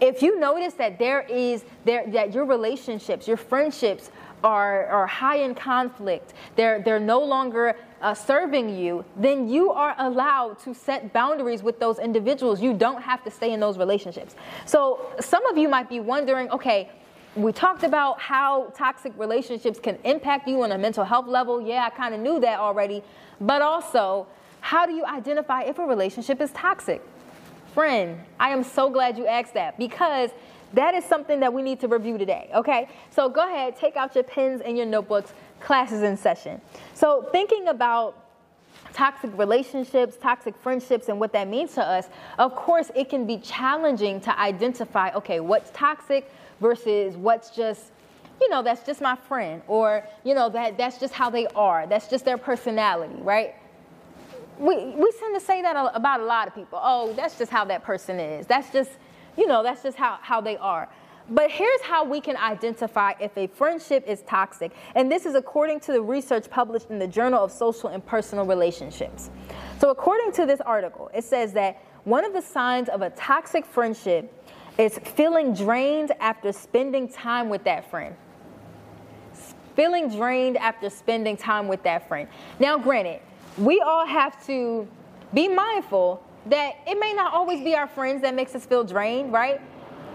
if 0.00 0.22
you 0.22 0.38
notice 0.38 0.74
that 0.74 0.98
there 0.98 1.22
is 1.22 1.64
there 1.84 2.04
that 2.08 2.34
your 2.34 2.44
relationships, 2.44 3.28
your 3.28 3.36
friendships 3.36 4.10
are, 4.42 4.86
are 4.86 5.06
high 5.06 5.36
in 5.36 5.54
conflict, 5.54 6.34
they're 6.56 6.82
they're 6.82 7.00
no 7.00 7.20
longer 7.20 7.76
uh, 8.04 8.12
serving 8.12 8.76
you, 8.76 9.02
then 9.16 9.48
you 9.48 9.70
are 9.70 9.94
allowed 9.98 10.58
to 10.58 10.74
set 10.74 11.12
boundaries 11.14 11.62
with 11.62 11.80
those 11.80 11.98
individuals. 11.98 12.60
You 12.60 12.74
don't 12.74 13.00
have 13.00 13.24
to 13.24 13.30
stay 13.30 13.52
in 13.54 13.60
those 13.60 13.78
relationships. 13.78 14.36
So 14.66 15.06
some 15.20 15.44
of 15.46 15.56
you 15.56 15.70
might 15.70 15.88
be 15.88 16.00
wondering, 16.00 16.50
okay, 16.50 16.90
we 17.34 17.50
talked 17.50 17.82
about 17.82 18.20
how 18.20 18.72
toxic 18.76 19.12
relationships 19.16 19.80
can 19.80 19.98
impact 20.04 20.46
you 20.46 20.62
on 20.62 20.72
a 20.72 20.78
mental 20.78 21.02
health 21.02 21.26
level. 21.26 21.62
Yeah, 21.62 21.86
I 21.86 21.90
kind 21.96 22.14
of 22.14 22.20
knew 22.20 22.38
that 22.40 22.60
already. 22.60 23.02
But 23.40 23.62
also, 23.62 24.26
how 24.60 24.84
do 24.84 24.92
you 24.92 25.06
identify 25.06 25.62
if 25.62 25.78
a 25.78 25.86
relationship 25.86 26.42
is 26.42 26.52
toxic? 26.52 27.02
Friend, 27.72 28.20
I 28.38 28.50
am 28.50 28.62
so 28.62 28.90
glad 28.90 29.16
you 29.16 29.26
asked 29.26 29.54
that 29.54 29.78
because 29.78 30.30
that 30.74 30.94
is 30.94 31.04
something 31.04 31.40
that 31.40 31.52
we 31.52 31.62
need 31.62 31.80
to 31.80 31.88
review 31.88 32.18
today, 32.18 32.50
okay? 32.54 32.88
So 33.10 33.28
go 33.28 33.46
ahead, 33.46 33.76
take 33.76 33.96
out 33.96 34.14
your 34.14 34.24
pens 34.24 34.60
and 34.60 34.76
your 34.76 34.86
notebooks. 34.86 35.32
Classes 35.60 36.02
in 36.02 36.16
session. 36.16 36.60
So, 36.92 37.26
thinking 37.32 37.68
about 37.68 38.22
toxic 38.92 39.30
relationships, 39.38 40.16
toxic 40.20 40.54
friendships, 40.56 41.08
and 41.08 41.18
what 41.18 41.32
that 41.32 41.48
means 41.48 41.72
to 41.74 41.82
us, 41.82 42.08
of 42.38 42.54
course, 42.54 42.90
it 42.94 43.08
can 43.08 43.26
be 43.26 43.38
challenging 43.38 44.20
to 44.22 44.38
identify 44.38 45.10
okay, 45.14 45.40
what's 45.40 45.70
toxic 45.70 46.30
versus 46.60 47.16
what's 47.16 47.50
just 47.50 47.92
you 48.40 48.50
know, 48.50 48.62
that's 48.62 48.84
just 48.84 49.00
my 49.00 49.14
friend, 49.14 49.62
or, 49.68 50.04
you 50.24 50.34
know, 50.34 50.48
that, 50.48 50.76
that's 50.76 50.98
just 50.98 51.14
how 51.14 51.30
they 51.30 51.46
are, 51.54 51.86
that's 51.86 52.08
just 52.08 52.24
their 52.24 52.36
personality, 52.36 53.14
right? 53.22 53.54
we, 54.58 54.76
we 54.76 55.12
tend 55.18 55.34
to 55.34 55.40
say 55.40 55.62
that 55.62 55.76
about 55.94 56.20
a 56.20 56.24
lot 56.24 56.46
of 56.48 56.54
people. 56.54 56.78
Oh, 56.82 57.12
that's 57.14 57.38
just 57.38 57.50
how 57.50 57.64
that 57.66 57.82
person 57.82 58.20
is. 58.20 58.46
That's 58.46 58.70
just, 58.70 58.90
you 59.36 59.46
know, 59.46 59.62
that's 59.62 59.82
just 59.82 59.96
how, 59.96 60.18
how 60.22 60.40
they 60.40 60.56
are. 60.56 60.88
But 61.30 61.50
here's 61.50 61.80
how 61.80 62.04
we 62.04 62.20
can 62.20 62.36
identify 62.36 63.14
if 63.18 63.36
a 63.38 63.46
friendship 63.46 64.04
is 64.06 64.22
toxic. 64.22 64.72
And 64.94 65.10
this 65.10 65.24
is 65.24 65.34
according 65.34 65.80
to 65.80 65.92
the 65.92 66.02
research 66.02 66.50
published 66.50 66.90
in 66.90 66.98
the 66.98 67.06
Journal 67.06 67.42
of 67.42 67.50
Social 67.50 67.88
and 67.88 68.04
Personal 68.04 68.44
Relationships. 68.44 69.30
So, 69.78 69.90
according 69.90 70.32
to 70.32 70.44
this 70.44 70.60
article, 70.60 71.10
it 71.14 71.24
says 71.24 71.54
that 71.54 71.82
one 72.04 72.26
of 72.26 72.34
the 72.34 72.42
signs 72.42 72.90
of 72.90 73.00
a 73.00 73.08
toxic 73.10 73.64
friendship 73.64 74.30
is 74.76 74.98
feeling 74.98 75.54
drained 75.54 76.12
after 76.20 76.52
spending 76.52 77.08
time 77.08 77.48
with 77.48 77.64
that 77.64 77.90
friend. 77.90 78.14
feeling 79.74 80.08
drained 80.08 80.56
after 80.58 80.88
spending 80.88 81.36
time 81.36 81.66
with 81.66 81.82
that 81.82 82.06
friend. 82.06 82.28
Now, 82.60 82.78
granted, 82.78 83.20
we 83.58 83.80
all 83.80 84.06
have 84.06 84.44
to 84.46 84.86
be 85.32 85.48
mindful 85.48 86.22
that 86.46 86.74
it 86.86 86.98
may 86.98 87.12
not 87.12 87.32
always 87.32 87.62
be 87.62 87.74
our 87.74 87.86
friends 87.86 88.22
that 88.22 88.34
makes 88.34 88.54
us 88.54 88.66
feel 88.66 88.84
drained, 88.84 89.32
right? 89.32 89.60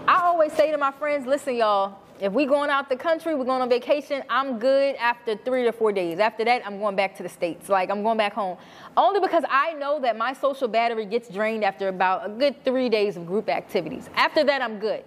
I 0.06 0.22
always 0.22 0.52
say 0.52 0.70
to 0.70 0.78
my 0.78 0.92
friends, 0.92 1.26
listen, 1.26 1.56
y'all, 1.56 1.98
if 2.20 2.32
we 2.32 2.44
going 2.44 2.68
out 2.68 2.90
the 2.90 2.96
country, 2.96 3.34
we're 3.34 3.46
going 3.46 3.62
on 3.62 3.68
vacation, 3.70 4.22
I'm 4.28 4.58
good 4.58 4.94
after 4.96 5.36
three 5.36 5.64
to 5.64 5.72
four 5.72 5.90
days. 5.90 6.18
After 6.18 6.44
that, 6.44 6.66
I'm 6.66 6.78
going 6.78 6.94
back 6.94 7.16
to 7.16 7.22
the 7.22 7.28
States. 7.30 7.68
Like, 7.68 7.90
I'm 7.90 8.02
going 8.02 8.18
back 8.18 8.34
home. 8.34 8.58
Only 8.96 9.20
because 9.20 9.42
I 9.48 9.72
know 9.74 10.00
that 10.00 10.18
my 10.18 10.34
social 10.34 10.68
battery 10.68 11.06
gets 11.06 11.30
drained 11.30 11.64
after 11.64 11.88
about 11.88 12.26
a 12.26 12.28
good 12.28 12.62
three 12.62 12.90
days 12.90 13.16
of 13.16 13.26
group 13.26 13.48
activities. 13.48 14.10
After 14.14 14.44
that, 14.44 14.60
I'm 14.60 14.78
good. 14.78 15.02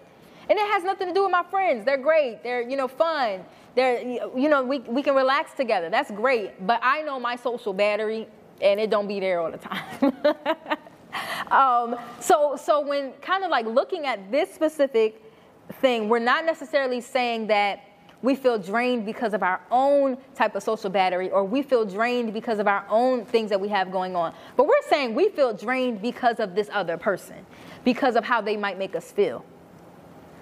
And 0.50 0.58
it 0.58 0.68
has 0.72 0.84
nothing 0.84 1.08
to 1.08 1.14
do 1.14 1.22
with 1.22 1.32
my 1.32 1.44
friends. 1.44 1.86
They're 1.86 1.98
great. 1.98 2.44
They're, 2.44 2.68
you 2.68 2.76
know, 2.76 2.88
fun. 2.88 3.46
They're, 3.76 4.02
you 4.02 4.50
know, 4.50 4.64
we, 4.64 4.80
we 4.80 5.04
can 5.04 5.16
relax 5.16 5.54
together. 5.54 5.90
That's 5.90 6.12
great. 6.12 6.66
But 6.66 6.80
I 6.82 7.04
know 7.04 7.20
my 7.20 7.36
social 7.36 7.74
battery, 7.74 8.28
and 8.60 8.80
it 8.80 8.90
don't 8.90 9.08
be 9.08 9.20
there 9.20 9.40
all 9.40 9.52
the 9.52 9.58
time. 9.58 10.14
um, 11.52 11.96
so, 12.20 12.58
so 12.62 12.82
when 12.82 13.14
kind 13.22 13.44
of 13.44 13.52
like 13.52 13.66
looking 13.66 14.06
at 14.06 14.32
this 14.32 14.54
specific 14.54 15.22
thing, 15.82 16.10
we're 16.10 16.20
not 16.20 16.46
necessarily 16.46 17.02
saying 17.02 17.48
that 17.48 17.84
we 18.24 18.36
feel 18.36 18.58
drained 18.58 19.06
because 19.06 19.34
of 19.34 19.44
our 19.44 19.62
own 19.70 20.18
type 20.34 20.56
of 20.56 20.64
social 20.64 20.90
battery 20.90 21.30
or 21.30 21.44
we 21.44 21.62
feel 21.62 21.86
drained 21.86 22.34
because 22.34 22.58
of 22.58 22.68
our 22.68 22.86
own 22.90 23.26
things 23.26 23.50
that 23.50 23.60
we 23.60 23.68
have 23.68 23.92
going 23.92 24.16
on. 24.16 24.34
But 24.56 24.66
we're 24.66 24.82
saying 24.90 25.14
we 25.14 25.30
feel 25.30 25.54
drained 25.54 26.02
because 26.02 26.40
of 26.40 26.56
this 26.56 26.70
other 26.72 26.98
person, 26.98 27.46
because 27.84 28.16
of 28.16 28.24
how 28.24 28.40
they 28.40 28.56
might 28.56 28.80
make 28.80 28.96
us 28.96 29.12
feel. 29.12 29.46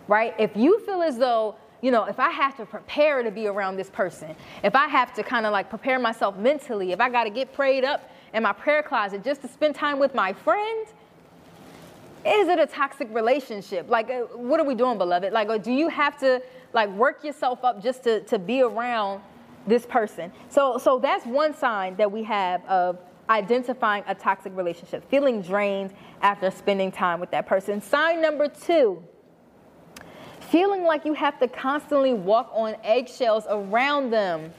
Right? 0.07 0.35
If 0.37 0.55
you 0.55 0.79
feel 0.85 1.01
as 1.01 1.17
though, 1.17 1.55
you 1.81 1.89
know, 1.89 2.03
if 2.03 2.19
I 2.19 2.29
have 2.29 2.55
to 2.57 2.65
prepare 2.65 3.23
to 3.23 3.31
be 3.31 3.47
around 3.47 3.77
this 3.77 3.89
person, 3.89 4.35
if 4.63 4.75
I 4.75 4.87
have 4.87 5.11
to 5.15 5.23
kind 5.23 5.47
of 5.47 5.51
like 5.51 5.67
prepare 5.69 5.97
myself 5.97 6.37
mentally, 6.37 6.91
if 6.91 7.01
I 7.01 7.09
got 7.09 7.23
to 7.23 7.31
get 7.31 7.51
prayed 7.51 7.83
up 7.83 8.07
in 8.33 8.43
my 8.43 8.53
prayer 8.53 8.83
closet 8.83 9.23
just 9.23 9.41
to 9.41 9.47
spend 9.47 9.75
time 9.75 9.99
with 9.99 10.15
my 10.15 10.33
friend, 10.33 10.87
is 12.25 12.47
it 12.47 12.59
a 12.59 12.67
toxic 12.67 13.07
relationship? 13.13 13.89
Like, 13.89 14.09
uh, 14.09 14.21
what 14.35 14.59
are 14.59 14.65
we 14.65 14.75
doing, 14.75 14.97
beloved? 14.97 15.33
Like, 15.33 15.49
uh, 15.49 15.57
do 15.57 15.71
you 15.71 15.89
have 15.89 16.17
to 16.19 16.41
like 16.73 16.89
work 16.91 17.23
yourself 17.23 17.63
up 17.63 17.81
just 17.81 18.03
to, 18.03 18.21
to 18.21 18.37
be 18.37 18.61
around 18.61 19.21
this 19.65 19.85
person? 19.85 20.31
So, 20.49 20.77
so 20.77 20.99
that's 20.99 21.25
one 21.25 21.55
sign 21.55 21.95
that 21.97 22.11
we 22.11 22.23
have 22.23 22.63
of 22.65 22.99
identifying 23.29 24.03
a 24.07 24.13
toxic 24.13 24.55
relationship, 24.55 25.09
feeling 25.09 25.41
drained 25.41 25.93
after 26.21 26.51
spending 26.51 26.91
time 26.91 27.19
with 27.19 27.31
that 27.31 27.47
person. 27.47 27.81
Sign 27.81 28.21
number 28.21 28.47
two, 28.47 29.01
feeling 30.51 30.83
like 30.83 31.05
you 31.05 31.13
have 31.13 31.39
to 31.39 31.47
constantly 31.47 32.13
walk 32.13 32.51
on 32.53 32.75
eggshells 32.83 33.45
around 33.49 34.11
them. 34.11 34.53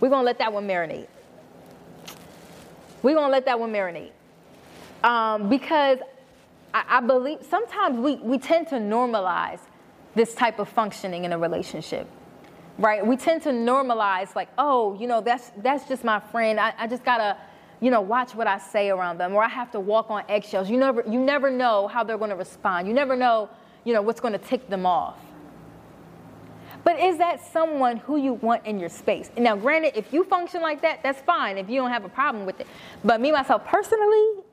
We're 0.00 0.10
gonna 0.10 0.26
let 0.26 0.38
that 0.38 0.52
one 0.52 0.68
marinate. 0.68 1.08
We're 3.04 3.14
gonna 3.14 3.32
let 3.32 3.44
that 3.44 3.60
one 3.60 3.72
marinate. 3.72 4.10
Um, 5.04 5.48
because 5.48 5.98
I, 6.72 6.84
I 6.88 7.00
believe 7.00 7.38
sometimes 7.48 7.98
we, 7.98 8.16
we 8.16 8.38
tend 8.38 8.66
to 8.68 8.76
normalize 8.76 9.60
this 10.16 10.34
type 10.34 10.58
of 10.58 10.68
functioning 10.68 11.24
in 11.24 11.32
a 11.32 11.38
relationship 11.38 12.08
right? 12.78 13.06
We 13.06 13.16
tend 13.16 13.42
to 13.42 13.50
normalize 13.50 14.34
like 14.34 14.48
oh 14.58 14.98
you 15.00 15.06
know 15.06 15.20
that's 15.20 15.52
that's 15.58 15.86
just 15.88 16.04
my 16.04 16.20
friend. 16.20 16.58
I, 16.58 16.74
I 16.78 16.86
just 16.86 17.04
gotta 17.04 17.36
you 17.80 17.90
know 17.90 18.00
watch 18.00 18.34
what 18.34 18.46
i 18.46 18.56
say 18.56 18.88
around 18.88 19.18
them 19.18 19.34
or 19.34 19.42
i 19.42 19.48
have 19.48 19.70
to 19.72 19.80
walk 19.80 20.10
on 20.10 20.22
eggshells. 20.28 20.70
You 20.70 20.78
never 20.78 21.04
you 21.06 21.20
never 21.20 21.50
know 21.50 21.86
how 21.86 22.02
they're 22.04 22.18
going 22.18 22.30
to 22.30 22.36
respond. 22.36 22.88
You 22.88 22.94
never 22.94 23.16
know 23.16 23.48
you 23.84 23.92
know 23.92 24.02
what's 24.02 24.20
going 24.20 24.32
to 24.32 24.38
tick 24.38 24.68
them 24.68 24.86
off 24.86 25.18
but 26.84 27.00
is 27.00 27.18
that 27.18 27.44
someone 27.52 27.96
who 27.96 28.16
you 28.16 28.34
want 28.34 28.64
in 28.66 28.78
your 28.78 28.88
space 28.88 29.30
now 29.36 29.56
granted 29.56 29.96
if 29.96 30.12
you 30.12 30.22
function 30.24 30.62
like 30.62 30.80
that 30.82 31.02
that's 31.02 31.20
fine 31.22 31.58
if 31.58 31.68
you 31.68 31.80
don't 31.80 31.90
have 31.90 32.04
a 32.04 32.08
problem 32.08 32.46
with 32.46 32.60
it 32.60 32.66
but 33.02 33.20
me 33.20 33.32
myself 33.32 33.64
personally 33.64 34.44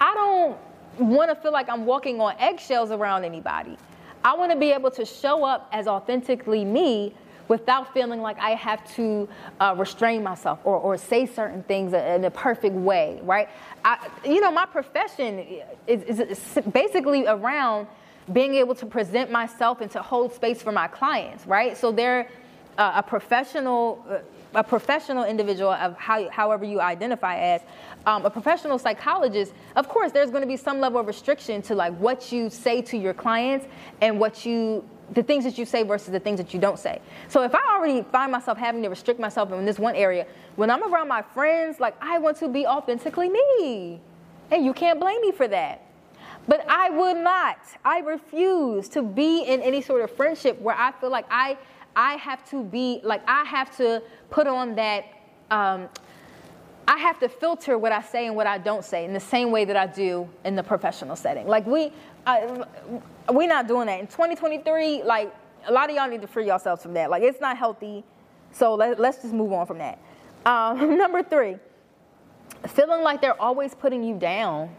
I 0.00 0.14
don't 0.14 1.10
want 1.10 1.30
to 1.30 1.36
feel 1.36 1.52
like 1.52 1.68
I'm 1.68 1.86
walking 1.86 2.20
on 2.20 2.34
eggshells 2.38 2.90
around 2.90 3.24
anybody. 3.24 3.76
I 4.24 4.34
want 4.34 4.52
to 4.52 4.58
be 4.58 4.72
able 4.72 4.90
to 4.92 5.04
show 5.04 5.44
up 5.44 5.68
as 5.72 5.86
authentically 5.86 6.64
me 6.64 7.14
without 7.48 7.94
feeling 7.94 8.20
like 8.20 8.38
I 8.40 8.50
have 8.50 8.92
to 8.96 9.28
uh, 9.60 9.74
restrain 9.78 10.22
myself 10.22 10.58
or, 10.64 10.76
or 10.76 10.98
say 10.98 11.26
certain 11.26 11.62
things 11.62 11.92
in 11.92 12.24
a 12.24 12.30
perfect 12.30 12.74
way, 12.74 13.20
right? 13.22 13.48
I, 13.84 14.08
you 14.24 14.40
know, 14.40 14.50
my 14.50 14.66
profession 14.66 15.46
is, 15.86 16.20
is, 16.20 16.58
basically 16.72 17.26
around 17.26 17.86
being 18.32 18.54
able 18.54 18.74
to 18.74 18.86
present 18.86 19.30
myself 19.30 19.80
and 19.80 19.90
to 19.92 20.02
hold 20.02 20.32
space 20.32 20.62
for 20.62 20.72
my 20.72 20.88
clients, 20.88 21.46
right? 21.46 21.76
So 21.76 21.92
they're 21.92 22.28
uh, 22.78 22.92
a 22.96 23.02
professional. 23.02 24.04
Uh, 24.08 24.18
a 24.54 24.64
professional 24.64 25.24
individual 25.24 25.70
of 25.70 25.94
how, 25.98 26.30
however 26.30 26.64
you 26.64 26.80
identify 26.80 27.36
as 27.36 27.60
um, 28.06 28.24
a 28.24 28.30
professional 28.30 28.78
psychologist, 28.78 29.52
of 29.74 29.86
course, 29.86 30.12
there's 30.12 30.30
going 30.30 30.40
to 30.40 30.46
be 30.46 30.56
some 30.56 30.80
level 30.80 30.98
of 30.98 31.06
restriction 31.06 31.60
to 31.62 31.74
like 31.74 31.94
what 31.98 32.32
you 32.32 32.48
say 32.48 32.80
to 32.80 32.96
your 32.96 33.12
clients 33.12 33.66
and 34.00 34.18
what 34.18 34.46
you 34.46 34.82
the 35.12 35.22
things 35.22 35.44
that 35.44 35.56
you 35.56 35.64
say 35.64 35.82
versus 35.82 36.10
the 36.10 36.18
things 36.18 36.38
that 36.38 36.52
you 36.52 36.58
don't 36.58 36.78
say. 36.78 37.00
So 37.28 37.42
if 37.42 37.54
I 37.54 37.60
already 37.76 38.02
find 38.10 38.32
myself 38.32 38.58
having 38.58 38.82
to 38.82 38.88
restrict 38.88 39.20
myself 39.20 39.52
in 39.52 39.64
this 39.64 39.78
one 39.78 39.94
area, 39.94 40.26
when 40.56 40.70
I'm 40.70 40.82
around 40.82 41.08
my 41.08 41.22
friends, 41.22 41.78
like 41.78 41.94
I 42.00 42.18
want 42.18 42.38
to 42.38 42.48
be 42.48 42.66
authentically 42.66 43.28
me. 43.28 44.00
And 44.50 44.64
you 44.64 44.72
can't 44.72 44.98
blame 44.98 45.20
me 45.20 45.32
for 45.32 45.46
that. 45.48 45.85
But 46.48 46.64
I 46.68 46.90
would 46.90 47.16
not, 47.16 47.58
I 47.84 48.00
refuse 48.00 48.88
to 48.90 49.02
be 49.02 49.42
in 49.42 49.60
any 49.62 49.82
sort 49.82 50.02
of 50.02 50.10
friendship 50.10 50.60
where 50.60 50.76
I 50.76 50.92
feel 50.92 51.10
like 51.10 51.26
I 51.30 51.58
I 51.96 52.14
have 52.16 52.48
to 52.50 52.62
be 52.62 53.00
like 53.02 53.22
I 53.26 53.44
have 53.44 53.74
to 53.78 54.02
put 54.30 54.46
on 54.46 54.74
that 54.76 55.04
um, 55.50 55.88
I 56.88 56.98
have 56.98 57.18
to 57.20 57.28
filter 57.28 57.78
what 57.78 57.90
I 57.90 58.00
say 58.00 58.26
and 58.26 58.36
what 58.36 58.46
I 58.46 58.58
don't 58.58 58.84
say 58.84 59.04
in 59.04 59.12
the 59.12 59.20
same 59.20 59.50
way 59.50 59.64
that 59.64 59.76
I 59.76 59.86
do 59.86 60.28
in 60.44 60.54
the 60.54 60.62
professional 60.62 61.16
setting. 61.16 61.46
Like 61.48 61.66
we, 61.66 61.92
uh, 62.26 62.64
we're 63.30 63.48
not 63.48 63.66
doing 63.66 63.86
that 63.86 63.98
in 63.98 64.06
2023. 64.06 65.02
Like 65.02 65.34
a 65.66 65.72
lot 65.72 65.90
of 65.90 65.96
y'all 65.96 66.08
need 66.08 66.20
to 66.20 66.28
free 66.28 66.46
yourselves 66.46 66.82
from 66.82 66.94
that. 66.94 67.10
Like 67.10 67.22
it's 67.24 67.40
not 67.40 67.56
healthy. 67.56 68.04
So 68.52 68.74
let, 68.74 69.00
us 69.00 69.20
just 69.20 69.34
move 69.34 69.52
on 69.52 69.66
from 69.66 69.78
that. 69.78 69.98
Um, 70.44 70.96
number 70.98 71.24
three, 71.24 71.56
feeling 72.68 73.02
like 73.02 73.20
they're 73.20 73.40
always 73.40 73.74
putting 73.74 74.04
you 74.04 74.16
down. 74.16 74.70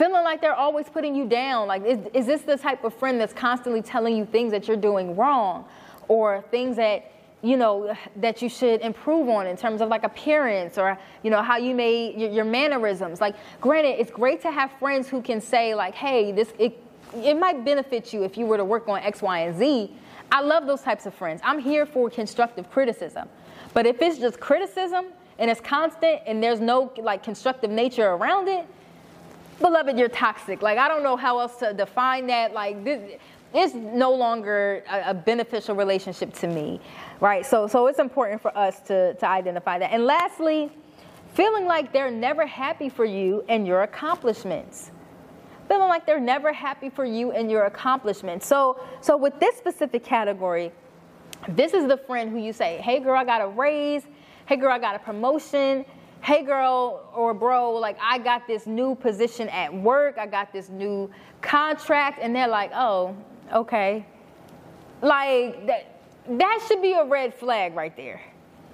Feeling 0.00 0.24
like 0.24 0.40
they're 0.40 0.54
always 0.54 0.88
putting 0.88 1.14
you 1.14 1.26
down. 1.28 1.68
Like 1.68 1.84
is, 1.84 1.98
is 2.14 2.24
this 2.24 2.40
the 2.40 2.56
type 2.56 2.84
of 2.84 2.94
friend 2.94 3.20
that's 3.20 3.34
constantly 3.34 3.82
telling 3.82 4.16
you 4.16 4.24
things 4.24 4.50
that 4.50 4.66
you're 4.66 4.78
doing 4.78 5.14
wrong, 5.14 5.66
or 6.08 6.42
things 6.50 6.76
that 6.76 7.12
you 7.42 7.58
know 7.58 7.94
that 8.16 8.40
you 8.40 8.48
should 8.48 8.80
improve 8.80 9.28
on 9.28 9.46
in 9.46 9.58
terms 9.58 9.82
of 9.82 9.90
like 9.90 10.02
appearance 10.02 10.78
or 10.78 10.98
you 11.22 11.30
know 11.30 11.42
how 11.42 11.58
you 11.58 11.74
may 11.74 12.16
your, 12.16 12.30
your, 12.30 12.44
mannerisms. 12.46 13.20
Like 13.20 13.36
granted 13.60 14.00
it's 14.00 14.10
great 14.10 14.40
to 14.40 14.50
have 14.50 14.72
friends 14.78 15.06
who 15.06 15.20
can 15.20 15.38
say 15.38 15.74
like 15.74 15.94
hey 15.94 16.32
this 16.32 16.50
it, 16.58 16.82
it 17.16 17.38
might 17.38 17.62
benefit 17.62 18.10
you 18.10 18.22
if 18.22 18.38
you 18.38 18.46
were 18.46 18.56
to 18.56 18.64
work 18.64 18.88
on 18.88 19.00
x 19.00 19.20
y 19.20 19.40
and 19.40 19.58
z. 19.58 19.94
I 20.32 20.40
love 20.40 20.66
those 20.66 20.80
types 20.80 21.04
of 21.04 21.12
friends. 21.12 21.42
I'm 21.44 21.58
here 21.58 21.84
for 21.84 22.08
constructive 22.08 22.70
criticism. 22.70 23.28
But 23.74 23.84
if 23.84 24.00
it's 24.00 24.16
just 24.18 24.40
criticism 24.40 25.08
and 25.38 25.50
it's 25.50 25.60
constant 25.60 26.22
and 26.26 26.42
there's 26.42 26.60
no 26.60 26.90
like 26.96 27.22
constructive 27.22 27.68
nature 27.68 28.08
around 28.08 28.48
it 28.48 28.66
beloved 29.60 29.98
you're 29.98 30.08
toxic 30.08 30.62
like 30.62 30.78
i 30.78 30.88
don't 30.88 31.02
know 31.02 31.16
how 31.16 31.38
else 31.38 31.56
to 31.56 31.72
define 31.74 32.26
that 32.26 32.52
like 32.52 32.82
this 32.84 33.20
it's 33.52 33.74
no 33.74 34.12
longer 34.12 34.84
a, 34.88 35.10
a, 35.10 35.14
beneficial 35.14 35.74
relationship 35.74 36.32
to 36.34 36.46
me, 36.46 36.80
right? 37.20 37.44
So, 37.44 37.66
so 37.66 37.88
it's 37.88 37.98
important 37.98 38.40
for 38.40 38.56
us 38.56 38.80
to, 38.82 39.14
to 39.14 39.26
identify 39.26 39.78
that. 39.78 39.92
And 39.92 40.04
lastly, 40.04 40.70
feeling 41.34 41.66
like 41.66 41.92
they're 41.92 42.10
never 42.10 42.46
happy 42.46 42.88
for 42.88 43.04
you 43.04 43.44
and 43.48 43.66
your 43.66 43.82
accomplishments. 43.82 44.92
Feeling 45.66 45.88
like 45.88 46.06
they're 46.06 46.20
never 46.20 46.52
happy 46.52 46.90
for 46.90 47.04
you 47.04 47.32
and 47.32 47.50
your 47.50 47.64
accomplishments. 47.64 48.46
So, 48.46 48.80
so 49.00 49.16
with 49.16 49.38
this 49.40 49.56
specific 49.56 50.04
category, 50.04 50.72
this 51.48 51.74
is 51.74 51.88
the 51.88 51.96
friend 51.96 52.30
who 52.30 52.38
you 52.38 52.52
say, 52.52 52.78
hey 52.78 53.00
girl, 53.00 53.16
I 53.16 53.24
got 53.24 53.40
a 53.40 53.48
raise. 53.48 54.02
Hey 54.46 54.56
girl, 54.56 54.72
I 54.72 54.78
got 54.78 54.94
a 54.94 54.98
promotion. 55.00 55.84
Hey 56.22 56.42
girl 56.42 57.10
or 57.14 57.32
bro, 57.32 57.72
like 57.72 57.96
I 58.00 58.18
got 58.18 58.46
this 58.46 58.66
new 58.66 58.94
position 58.94 59.48
at 59.48 59.72
work. 59.72 60.18
I 60.18 60.26
got 60.26 60.52
this 60.52 60.68
new 60.68 61.10
contract. 61.40 62.18
And 62.20 62.36
they're 62.36 62.48
like, 62.48 62.70
oh, 62.74 63.16
okay. 63.52 64.04
Like 65.00 65.66
that 65.66 66.00
that 66.28 66.64
should 66.68 66.82
be 66.82 66.92
a 66.92 67.04
red 67.04 67.34
flag 67.34 67.74
right 67.74 67.96
there. 67.96 68.20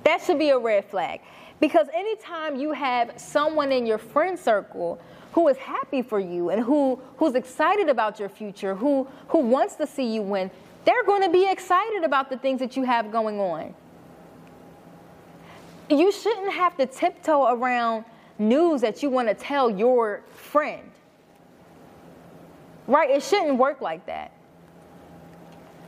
That 0.03 0.21
should 0.23 0.39
be 0.39 0.51
a 0.51 0.59
red 0.59 0.85
flag. 0.85 1.21
Because 1.61 1.87
anytime 1.95 2.57
you 2.57 2.73
have 2.73 3.13
someone 3.17 3.73
in 3.73 3.87
your 3.87 3.99
friend 3.99 4.39
circle 4.39 5.01
who 5.33 5.49
is 5.49 5.57
happy 5.57 6.03
for 6.03 6.19
you 6.19 6.51
and 6.51 6.63
who 6.63 7.01
who's 7.17 7.35
excited 7.35 7.89
about 7.89 8.19
your 8.19 8.29
future, 8.29 8.75
who 8.75 9.07
who 9.29 9.39
wants 9.39 9.77
to 9.77 9.87
see 9.87 10.13
you 10.13 10.23
win, 10.23 10.51
they're 10.85 11.05
going 11.05 11.23
to 11.23 11.31
be 11.31 11.49
excited 11.49 12.03
about 12.03 12.29
the 12.29 12.39
things 12.39 12.59
that 12.59 12.77
you 12.77 12.83
have 12.83 13.13
going 13.13 13.39
on. 13.39 13.75
You 15.89 16.11
shouldn't 16.11 16.53
have 16.53 16.77
to 16.79 16.87
tiptoe 16.87 17.53
around 17.53 18.05
news 18.39 18.81
that 18.81 19.03
you 19.03 19.11
want 19.11 19.29
to 19.29 19.35
tell 19.35 19.71
your 19.71 20.23
friend. 20.35 20.91
Right? 22.87 23.11
It 23.11 23.23
shouldn't 23.23 23.59
work 23.59 23.81
like 23.81 24.07
that 24.07 24.33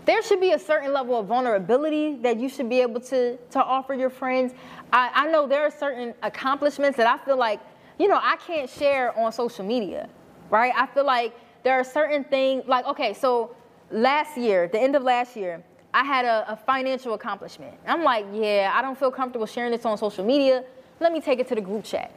there 0.09 0.23
should 0.23 0.41
be 0.41 0.53
a 0.53 0.59
certain 0.59 0.95
level 0.95 1.21
of 1.21 1.27
vulnerability 1.27 2.17
that 2.23 2.41
you 2.41 2.49
should 2.49 2.67
be 2.67 2.81
able 2.81 2.99
to, 2.99 3.37
to 3.37 3.63
offer 3.63 3.93
your 3.93 4.09
friends. 4.09 4.55
I, 4.91 5.11
I 5.13 5.31
know 5.31 5.47
there 5.47 5.61
are 5.61 5.71
certain 5.71 6.15
accomplishments 6.23 6.97
that 6.97 7.07
I 7.07 7.23
feel 7.27 7.37
like, 7.37 7.61
you 7.99 8.09
know, 8.09 8.19
I 8.23 8.37
can't 8.37 8.71
share 8.71 9.15
on 9.19 9.31
social 9.33 9.67
media, 9.67 10.09
right? 10.49 10.73
I 10.75 10.87
feel 10.87 11.05
like 11.05 11.35
there 11.63 11.79
are 11.79 11.85
certain 11.85 12.25
things, 12.25 12.65
like, 12.67 12.87
okay, 12.87 13.13
so 13.13 13.55
last 13.91 14.39
year, 14.39 14.67
the 14.67 14.81
end 14.81 14.97
of 14.97 15.03
last 15.03 15.37
year, 15.37 15.63
I 15.93 16.05
had 16.05 16.25
a, 16.25 16.53
a 16.53 16.57
financial 16.57 17.15
accomplishment. 17.15 17.75
I'm 17.87 18.03
like, 18.05 18.27
yeah, 18.33 18.73
I 18.75 18.83
don't 18.83 18.99
feel 18.99 19.11
comfortable 19.11 19.47
sharing 19.47 19.73
this 19.73 19.85
on 19.85 19.97
social 19.99 20.25
media. 20.25 20.65
Let 21.01 21.13
me 21.13 21.21
take 21.21 21.39
it 21.39 21.49
to 21.49 21.55
the 21.55 21.61
group 21.61 21.85
chat 21.85 22.13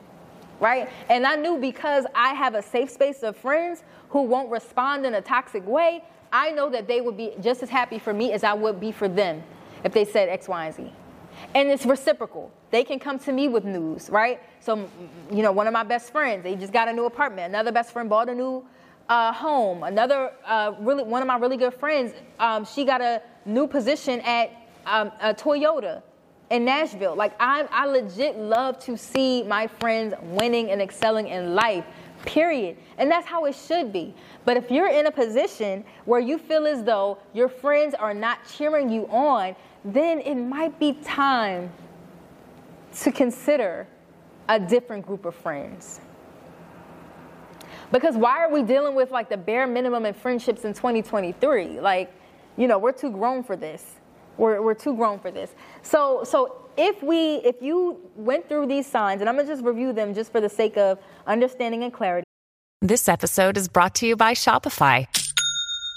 right? 0.61 0.87
And 1.09 1.25
I 1.25 1.35
knew 1.35 1.57
because 1.57 2.05
I 2.15 2.33
have 2.35 2.53
a 2.53 2.61
safe 2.61 2.91
space 2.91 3.23
of 3.23 3.35
friends 3.35 3.83
who 4.09 4.21
won't 4.21 4.49
respond 4.49 5.05
in 5.05 5.15
a 5.15 5.21
toxic 5.21 5.67
way, 5.67 6.03
I 6.31 6.51
know 6.51 6.69
that 6.69 6.87
they 6.87 7.01
would 7.01 7.17
be 7.17 7.33
just 7.41 7.61
as 7.63 7.69
happy 7.69 7.99
for 7.99 8.13
me 8.13 8.31
as 8.31 8.43
I 8.45 8.53
would 8.53 8.79
be 8.79 8.91
for 8.91 9.09
them 9.09 9.43
if 9.83 9.91
they 9.91 10.05
said 10.05 10.29
X, 10.29 10.47
Y, 10.47 10.65
and 10.65 10.75
Z. 10.75 10.93
And 11.55 11.69
it's 11.69 11.85
reciprocal. 11.85 12.51
They 12.69 12.83
can 12.83 12.99
come 12.99 13.17
to 13.19 13.31
me 13.31 13.47
with 13.47 13.65
news, 13.65 14.09
right? 14.09 14.39
So, 14.59 14.87
you 15.31 15.41
know, 15.41 15.51
one 15.51 15.67
of 15.67 15.73
my 15.73 15.83
best 15.83 16.11
friends, 16.11 16.43
they 16.43 16.55
just 16.55 16.71
got 16.71 16.87
a 16.87 16.93
new 16.93 17.05
apartment. 17.05 17.49
Another 17.49 17.71
best 17.71 17.91
friend 17.91 18.07
bought 18.09 18.29
a 18.29 18.35
new 18.35 18.63
uh, 19.09 19.33
home. 19.33 19.83
Another, 19.83 20.31
uh, 20.45 20.73
really, 20.79 21.03
one 21.03 21.21
of 21.21 21.27
my 21.27 21.37
really 21.37 21.57
good 21.57 21.73
friends, 21.73 22.13
um, 22.39 22.63
she 22.65 22.85
got 22.85 23.01
a 23.01 23.21
new 23.45 23.67
position 23.67 24.19
at 24.21 24.51
um, 24.85 25.11
a 25.21 25.33
Toyota 25.33 26.01
in 26.49 26.65
Nashville. 26.65 27.15
Like, 27.15 27.33
I, 27.39 27.67
I 27.71 27.85
legit 27.85 28.37
love 28.37 28.77
to 28.85 28.97
see 28.97 29.43
my 29.43 29.67
friends 29.67 30.13
winning 30.21 30.71
and 30.71 30.81
excelling 30.81 31.27
in 31.27 31.55
life 31.55 31.85
period. 32.25 32.77
And 32.97 33.09
that's 33.09 33.25
how 33.25 33.45
it 33.45 33.55
should 33.55 33.91
be. 33.91 34.13
But 34.45 34.57
if 34.57 34.69
you're 34.69 34.89
in 34.89 35.07
a 35.07 35.11
position 35.11 35.83
where 36.05 36.19
you 36.19 36.37
feel 36.37 36.67
as 36.67 36.83
though 36.83 37.17
your 37.33 37.47
friends 37.47 37.95
are 37.95 38.13
not 38.13 38.39
cheering 38.47 38.89
you 38.89 39.07
on, 39.07 39.55
then 39.83 40.19
it 40.19 40.35
might 40.35 40.77
be 40.79 40.93
time 41.03 41.71
to 42.99 43.11
consider 43.11 43.87
a 44.49 44.59
different 44.59 45.05
group 45.05 45.25
of 45.25 45.33
friends. 45.33 46.01
Because 47.91 48.15
why 48.15 48.39
are 48.39 48.51
we 48.51 48.63
dealing 48.63 48.95
with 48.95 49.11
like 49.11 49.29
the 49.29 49.37
bare 49.37 49.67
minimum 49.67 50.05
in 50.05 50.13
friendships 50.13 50.63
in 50.63 50.73
2023? 50.73 51.79
Like, 51.79 52.13
you 52.61 52.67
know, 52.67 52.77
we're 52.77 52.91
too 52.91 53.11
grown 53.11 53.43
for 53.43 53.55
this. 53.55 53.95
We're, 54.37 54.61
we're 54.61 54.75
too 54.75 54.95
grown 54.95 55.19
for 55.19 55.31
this. 55.31 55.53
So, 55.81 56.23
so 56.23 56.61
if 56.77 57.03
we 57.03 57.35
if 57.43 57.61
you 57.61 57.99
went 58.15 58.47
through 58.47 58.65
these 58.65 58.87
signs 58.87 59.21
and 59.21 59.29
i'm 59.29 59.37
to 59.37 59.45
just 59.45 59.63
review 59.63 59.91
them 59.93 60.13
just 60.13 60.31
for 60.31 60.39
the 60.39 60.49
sake 60.49 60.77
of 60.77 60.97
understanding 61.27 61.83
and 61.83 61.93
clarity 61.93 62.25
this 62.81 63.09
episode 63.09 63.57
is 63.57 63.67
brought 63.67 63.93
to 63.93 64.07
you 64.07 64.15
by 64.15 64.33
shopify 64.33 65.05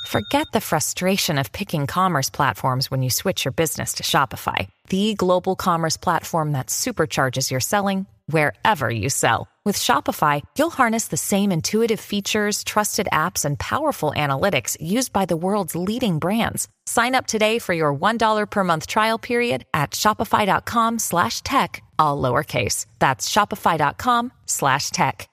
forget 0.09 0.47
the 0.53 0.61
frustration 0.61 1.39
of 1.39 1.53
picking 1.53 1.87
commerce 1.87 2.29
platforms 2.29 2.91
when 2.91 3.03
you 3.03 3.11
switch 3.11 3.45
your 3.45 3.53
business 3.53 3.93
to 3.93 4.03
shopify 4.03 4.67
the 4.89 5.15
global 5.15 5.55
commerce 5.55 5.97
platform 5.97 6.53
that 6.53 6.67
supercharges 6.67 7.51
your 7.51 7.61
selling 7.61 8.07
wherever 8.27 8.91
you 8.91 9.09
sell 9.09 9.49
with 9.65 9.77
shopify 9.77 10.43
you'll 10.59 10.71
harness 10.71 11.09
the 11.09 11.17
same 11.17 11.51
intuitive 11.51 12.01
features 12.01 12.63
trusted 12.65 13.09
apps 13.13 13.45
and 13.45 13.59
powerful 13.59 14.13
analytics 14.17 14.77
used 14.81 15.13
by 15.13 15.25
the 15.25 15.37
world's 15.37 15.75
leading 15.75 16.19
brands 16.19 16.69
Sign 16.87 17.15
up 17.15 17.27
today 17.27 17.59
for 17.59 17.73
your 17.73 17.95
$1 17.95 18.51
per 18.51 18.65
month 18.65 18.87
trial 18.87 19.19
period 19.19 19.65
at 19.73 19.93
shopify.com 19.93 20.99
slash 20.99 21.41
tech, 21.41 21.83
all 21.99 22.21
lowercase. 22.21 22.87
That's 22.99 23.31
shopify.com 23.31 24.33
slash 24.47 24.91
tech. 24.91 25.29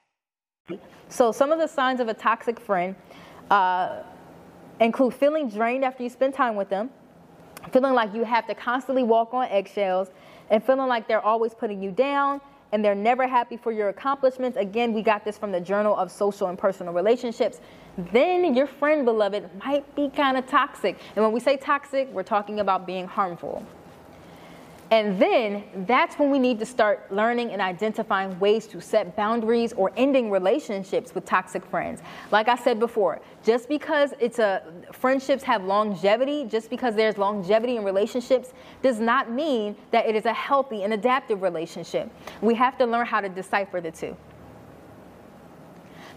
So 1.10 1.34
some 1.34 1.52
of 1.52 1.60
the 1.60 1.68
signs 1.68 2.00
of 2.00 2.08
a 2.08 2.14
toxic 2.14 2.58
friend 2.58 2.96
uh, 3.50 4.04
include 4.80 5.14
feeling 5.14 5.50
drained 5.50 5.84
after 5.84 6.04
you 6.04 6.10
spend 6.10 6.34
time 6.34 6.56
with 6.56 6.70
them, 6.70 6.90
feeling 7.74 7.94
like 7.94 8.14
you 8.14 8.24
have 8.24 8.48
to 8.48 8.56
constantly 8.56 9.04
walk 9.04 9.34
on 9.34 9.48
eggshells, 9.50 10.10
and 10.50 10.64
feeling 10.64 10.88
like 10.88 11.10
they're 11.10 11.26
always 11.26 11.54
putting 11.54 11.84
you 11.84 11.92
down 11.92 12.40
and 12.72 12.84
they're 12.84 12.96
never 12.96 13.28
happy 13.28 13.58
for 13.58 13.72
your 13.72 13.90
accomplishments. 13.90 14.58
Again, 14.58 14.94
we 14.94 15.02
got 15.02 15.26
this 15.26 15.38
from 15.38 15.52
the 15.52 15.60
Journal 15.62 15.96
of 15.96 16.12
Social 16.12 16.48
and 16.48 16.58
Personal 16.58 16.94
Relationships 16.94 17.60
then 17.98 18.56
your 18.56 18.68
friend, 18.68 19.06
beloved, 19.06 19.50
might 19.66 19.96
be 19.96 20.10
kind 20.10 20.38
of 20.38 20.48
toxic. 20.48 20.98
And 21.16 21.24
when 21.24 21.34
we 21.34 21.40
say 21.40 21.58
toxic, 21.58 22.10
we're 22.12 22.24
talking 22.24 22.60
about 22.60 22.86
being 22.86 23.06
harmful. 23.06 23.66
And 24.92 25.18
then 25.22 25.64
that's 25.88 26.20
when 26.20 26.30
we 26.32 26.38
need 26.38 26.60
to 26.60 26.66
start 26.66 27.10
learning 27.14 27.52
and 27.52 27.62
identifying 27.62 28.38
ways 28.42 28.68
to 28.68 28.82
set 28.82 29.16
boundaries 29.16 29.72
or 29.72 29.94
ending 29.96 30.30
relationships 30.30 31.16
with 31.16 31.24
toxic 31.24 31.66
friends. 31.66 32.02
Like 32.30 32.50
I 32.50 32.58
said 32.58 32.78
before, 32.78 33.22
just 33.42 33.70
because 33.70 34.14
it's 34.20 34.40
a 34.40 34.62
friendships 34.92 35.44
have 35.44 35.64
longevity, 35.64 36.44
just 36.44 36.70
because 36.70 36.94
there's 36.94 37.18
longevity 37.18 37.78
in 37.78 37.86
relationships 37.86 38.52
does 38.82 39.00
not 39.00 39.32
mean 39.32 39.78
that 39.92 40.08
it 40.08 40.16
is 40.18 40.26
a 40.26 40.34
healthy 40.34 40.84
and 40.84 40.92
adaptive 40.92 41.42
relationship. 41.42 42.12
We 42.42 42.54
have 42.56 42.78
to 42.80 42.86
learn 42.86 43.06
how 43.06 43.22
to 43.22 43.30
decipher 43.30 43.80
the 43.80 43.92
two. 43.92 44.18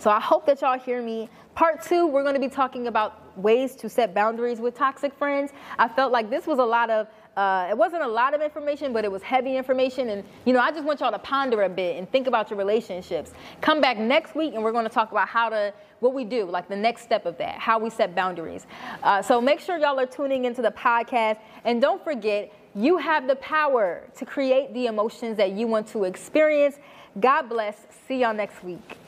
So 0.00 0.10
I 0.10 0.18
hope 0.18 0.46
that 0.46 0.60
y'all 0.62 0.78
hear 0.78 1.00
me. 1.00 1.30
Part 1.54 1.80
two, 1.80 2.08
we're 2.08 2.24
going 2.24 2.34
to 2.34 2.40
be 2.40 2.48
talking 2.48 2.88
about 2.88 3.38
ways 3.38 3.74
to 3.76 3.88
set 3.88 4.14
boundaries 4.14 4.60
with 4.60 4.74
toxic 4.74 5.14
friends. 5.14 5.52
I 5.78 5.88
felt 5.88 6.12
like 6.12 6.28
this 6.28 6.46
was 6.46 6.58
a 6.58 6.64
lot 6.64 6.90
of 6.90 7.06
uh, 7.36 7.66
it 7.68 7.76
wasn't 7.76 8.02
a 8.02 8.08
lot 8.08 8.34
of 8.34 8.40
information, 8.40 8.92
but 8.92 9.04
it 9.04 9.10
was 9.10 9.22
heavy 9.22 9.56
information. 9.56 10.08
And, 10.10 10.24
you 10.44 10.52
know, 10.52 10.60
I 10.60 10.70
just 10.70 10.84
want 10.84 11.00
y'all 11.00 11.10
to 11.10 11.18
ponder 11.18 11.62
a 11.62 11.68
bit 11.68 11.96
and 11.96 12.10
think 12.10 12.26
about 12.26 12.50
your 12.50 12.58
relationships. 12.58 13.32
Come 13.60 13.80
back 13.80 13.98
next 13.98 14.34
week 14.34 14.54
and 14.54 14.62
we're 14.62 14.72
going 14.72 14.84
to 14.84 14.90
talk 14.90 15.10
about 15.10 15.28
how 15.28 15.48
to, 15.48 15.72
what 16.00 16.14
we 16.14 16.24
do, 16.24 16.44
like 16.44 16.68
the 16.68 16.76
next 16.76 17.02
step 17.02 17.26
of 17.26 17.36
that, 17.38 17.58
how 17.58 17.78
we 17.78 17.90
set 17.90 18.14
boundaries. 18.14 18.66
Uh, 19.02 19.22
so 19.22 19.40
make 19.40 19.60
sure 19.60 19.78
y'all 19.78 19.98
are 19.98 20.06
tuning 20.06 20.44
into 20.44 20.62
the 20.62 20.70
podcast. 20.70 21.38
And 21.64 21.80
don't 21.80 22.02
forget, 22.04 22.52
you 22.74 22.98
have 22.98 23.26
the 23.26 23.36
power 23.36 24.02
to 24.16 24.24
create 24.24 24.72
the 24.74 24.86
emotions 24.86 25.36
that 25.36 25.52
you 25.52 25.66
want 25.66 25.88
to 25.88 26.04
experience. 26.04 26.76
God 27.20 27.48
bless. 27.48 27.76
See 28.06 28.20
y'all 28.20 28.34
next 28.34 28.62
week. 28.62 28.98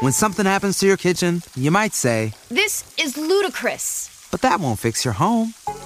When 0.00 0.12
something 0.12 0.46
happens 0.46 0.78
to 0.78 0.86
your 0.86 0.96
kitchen, 0.96 1.42
you 1.54 1.70
might 1.70 1.92
say, 1.92 2.32
This 2.48 2.94
is 2.98 3.16
ludicrous. 3.16 4.28
But 4.30 4.42
that 4.42 4.60
won't 4.60 4.78
fix 4.78 5.04
your 5.04 5.14
home. 5.14 5.54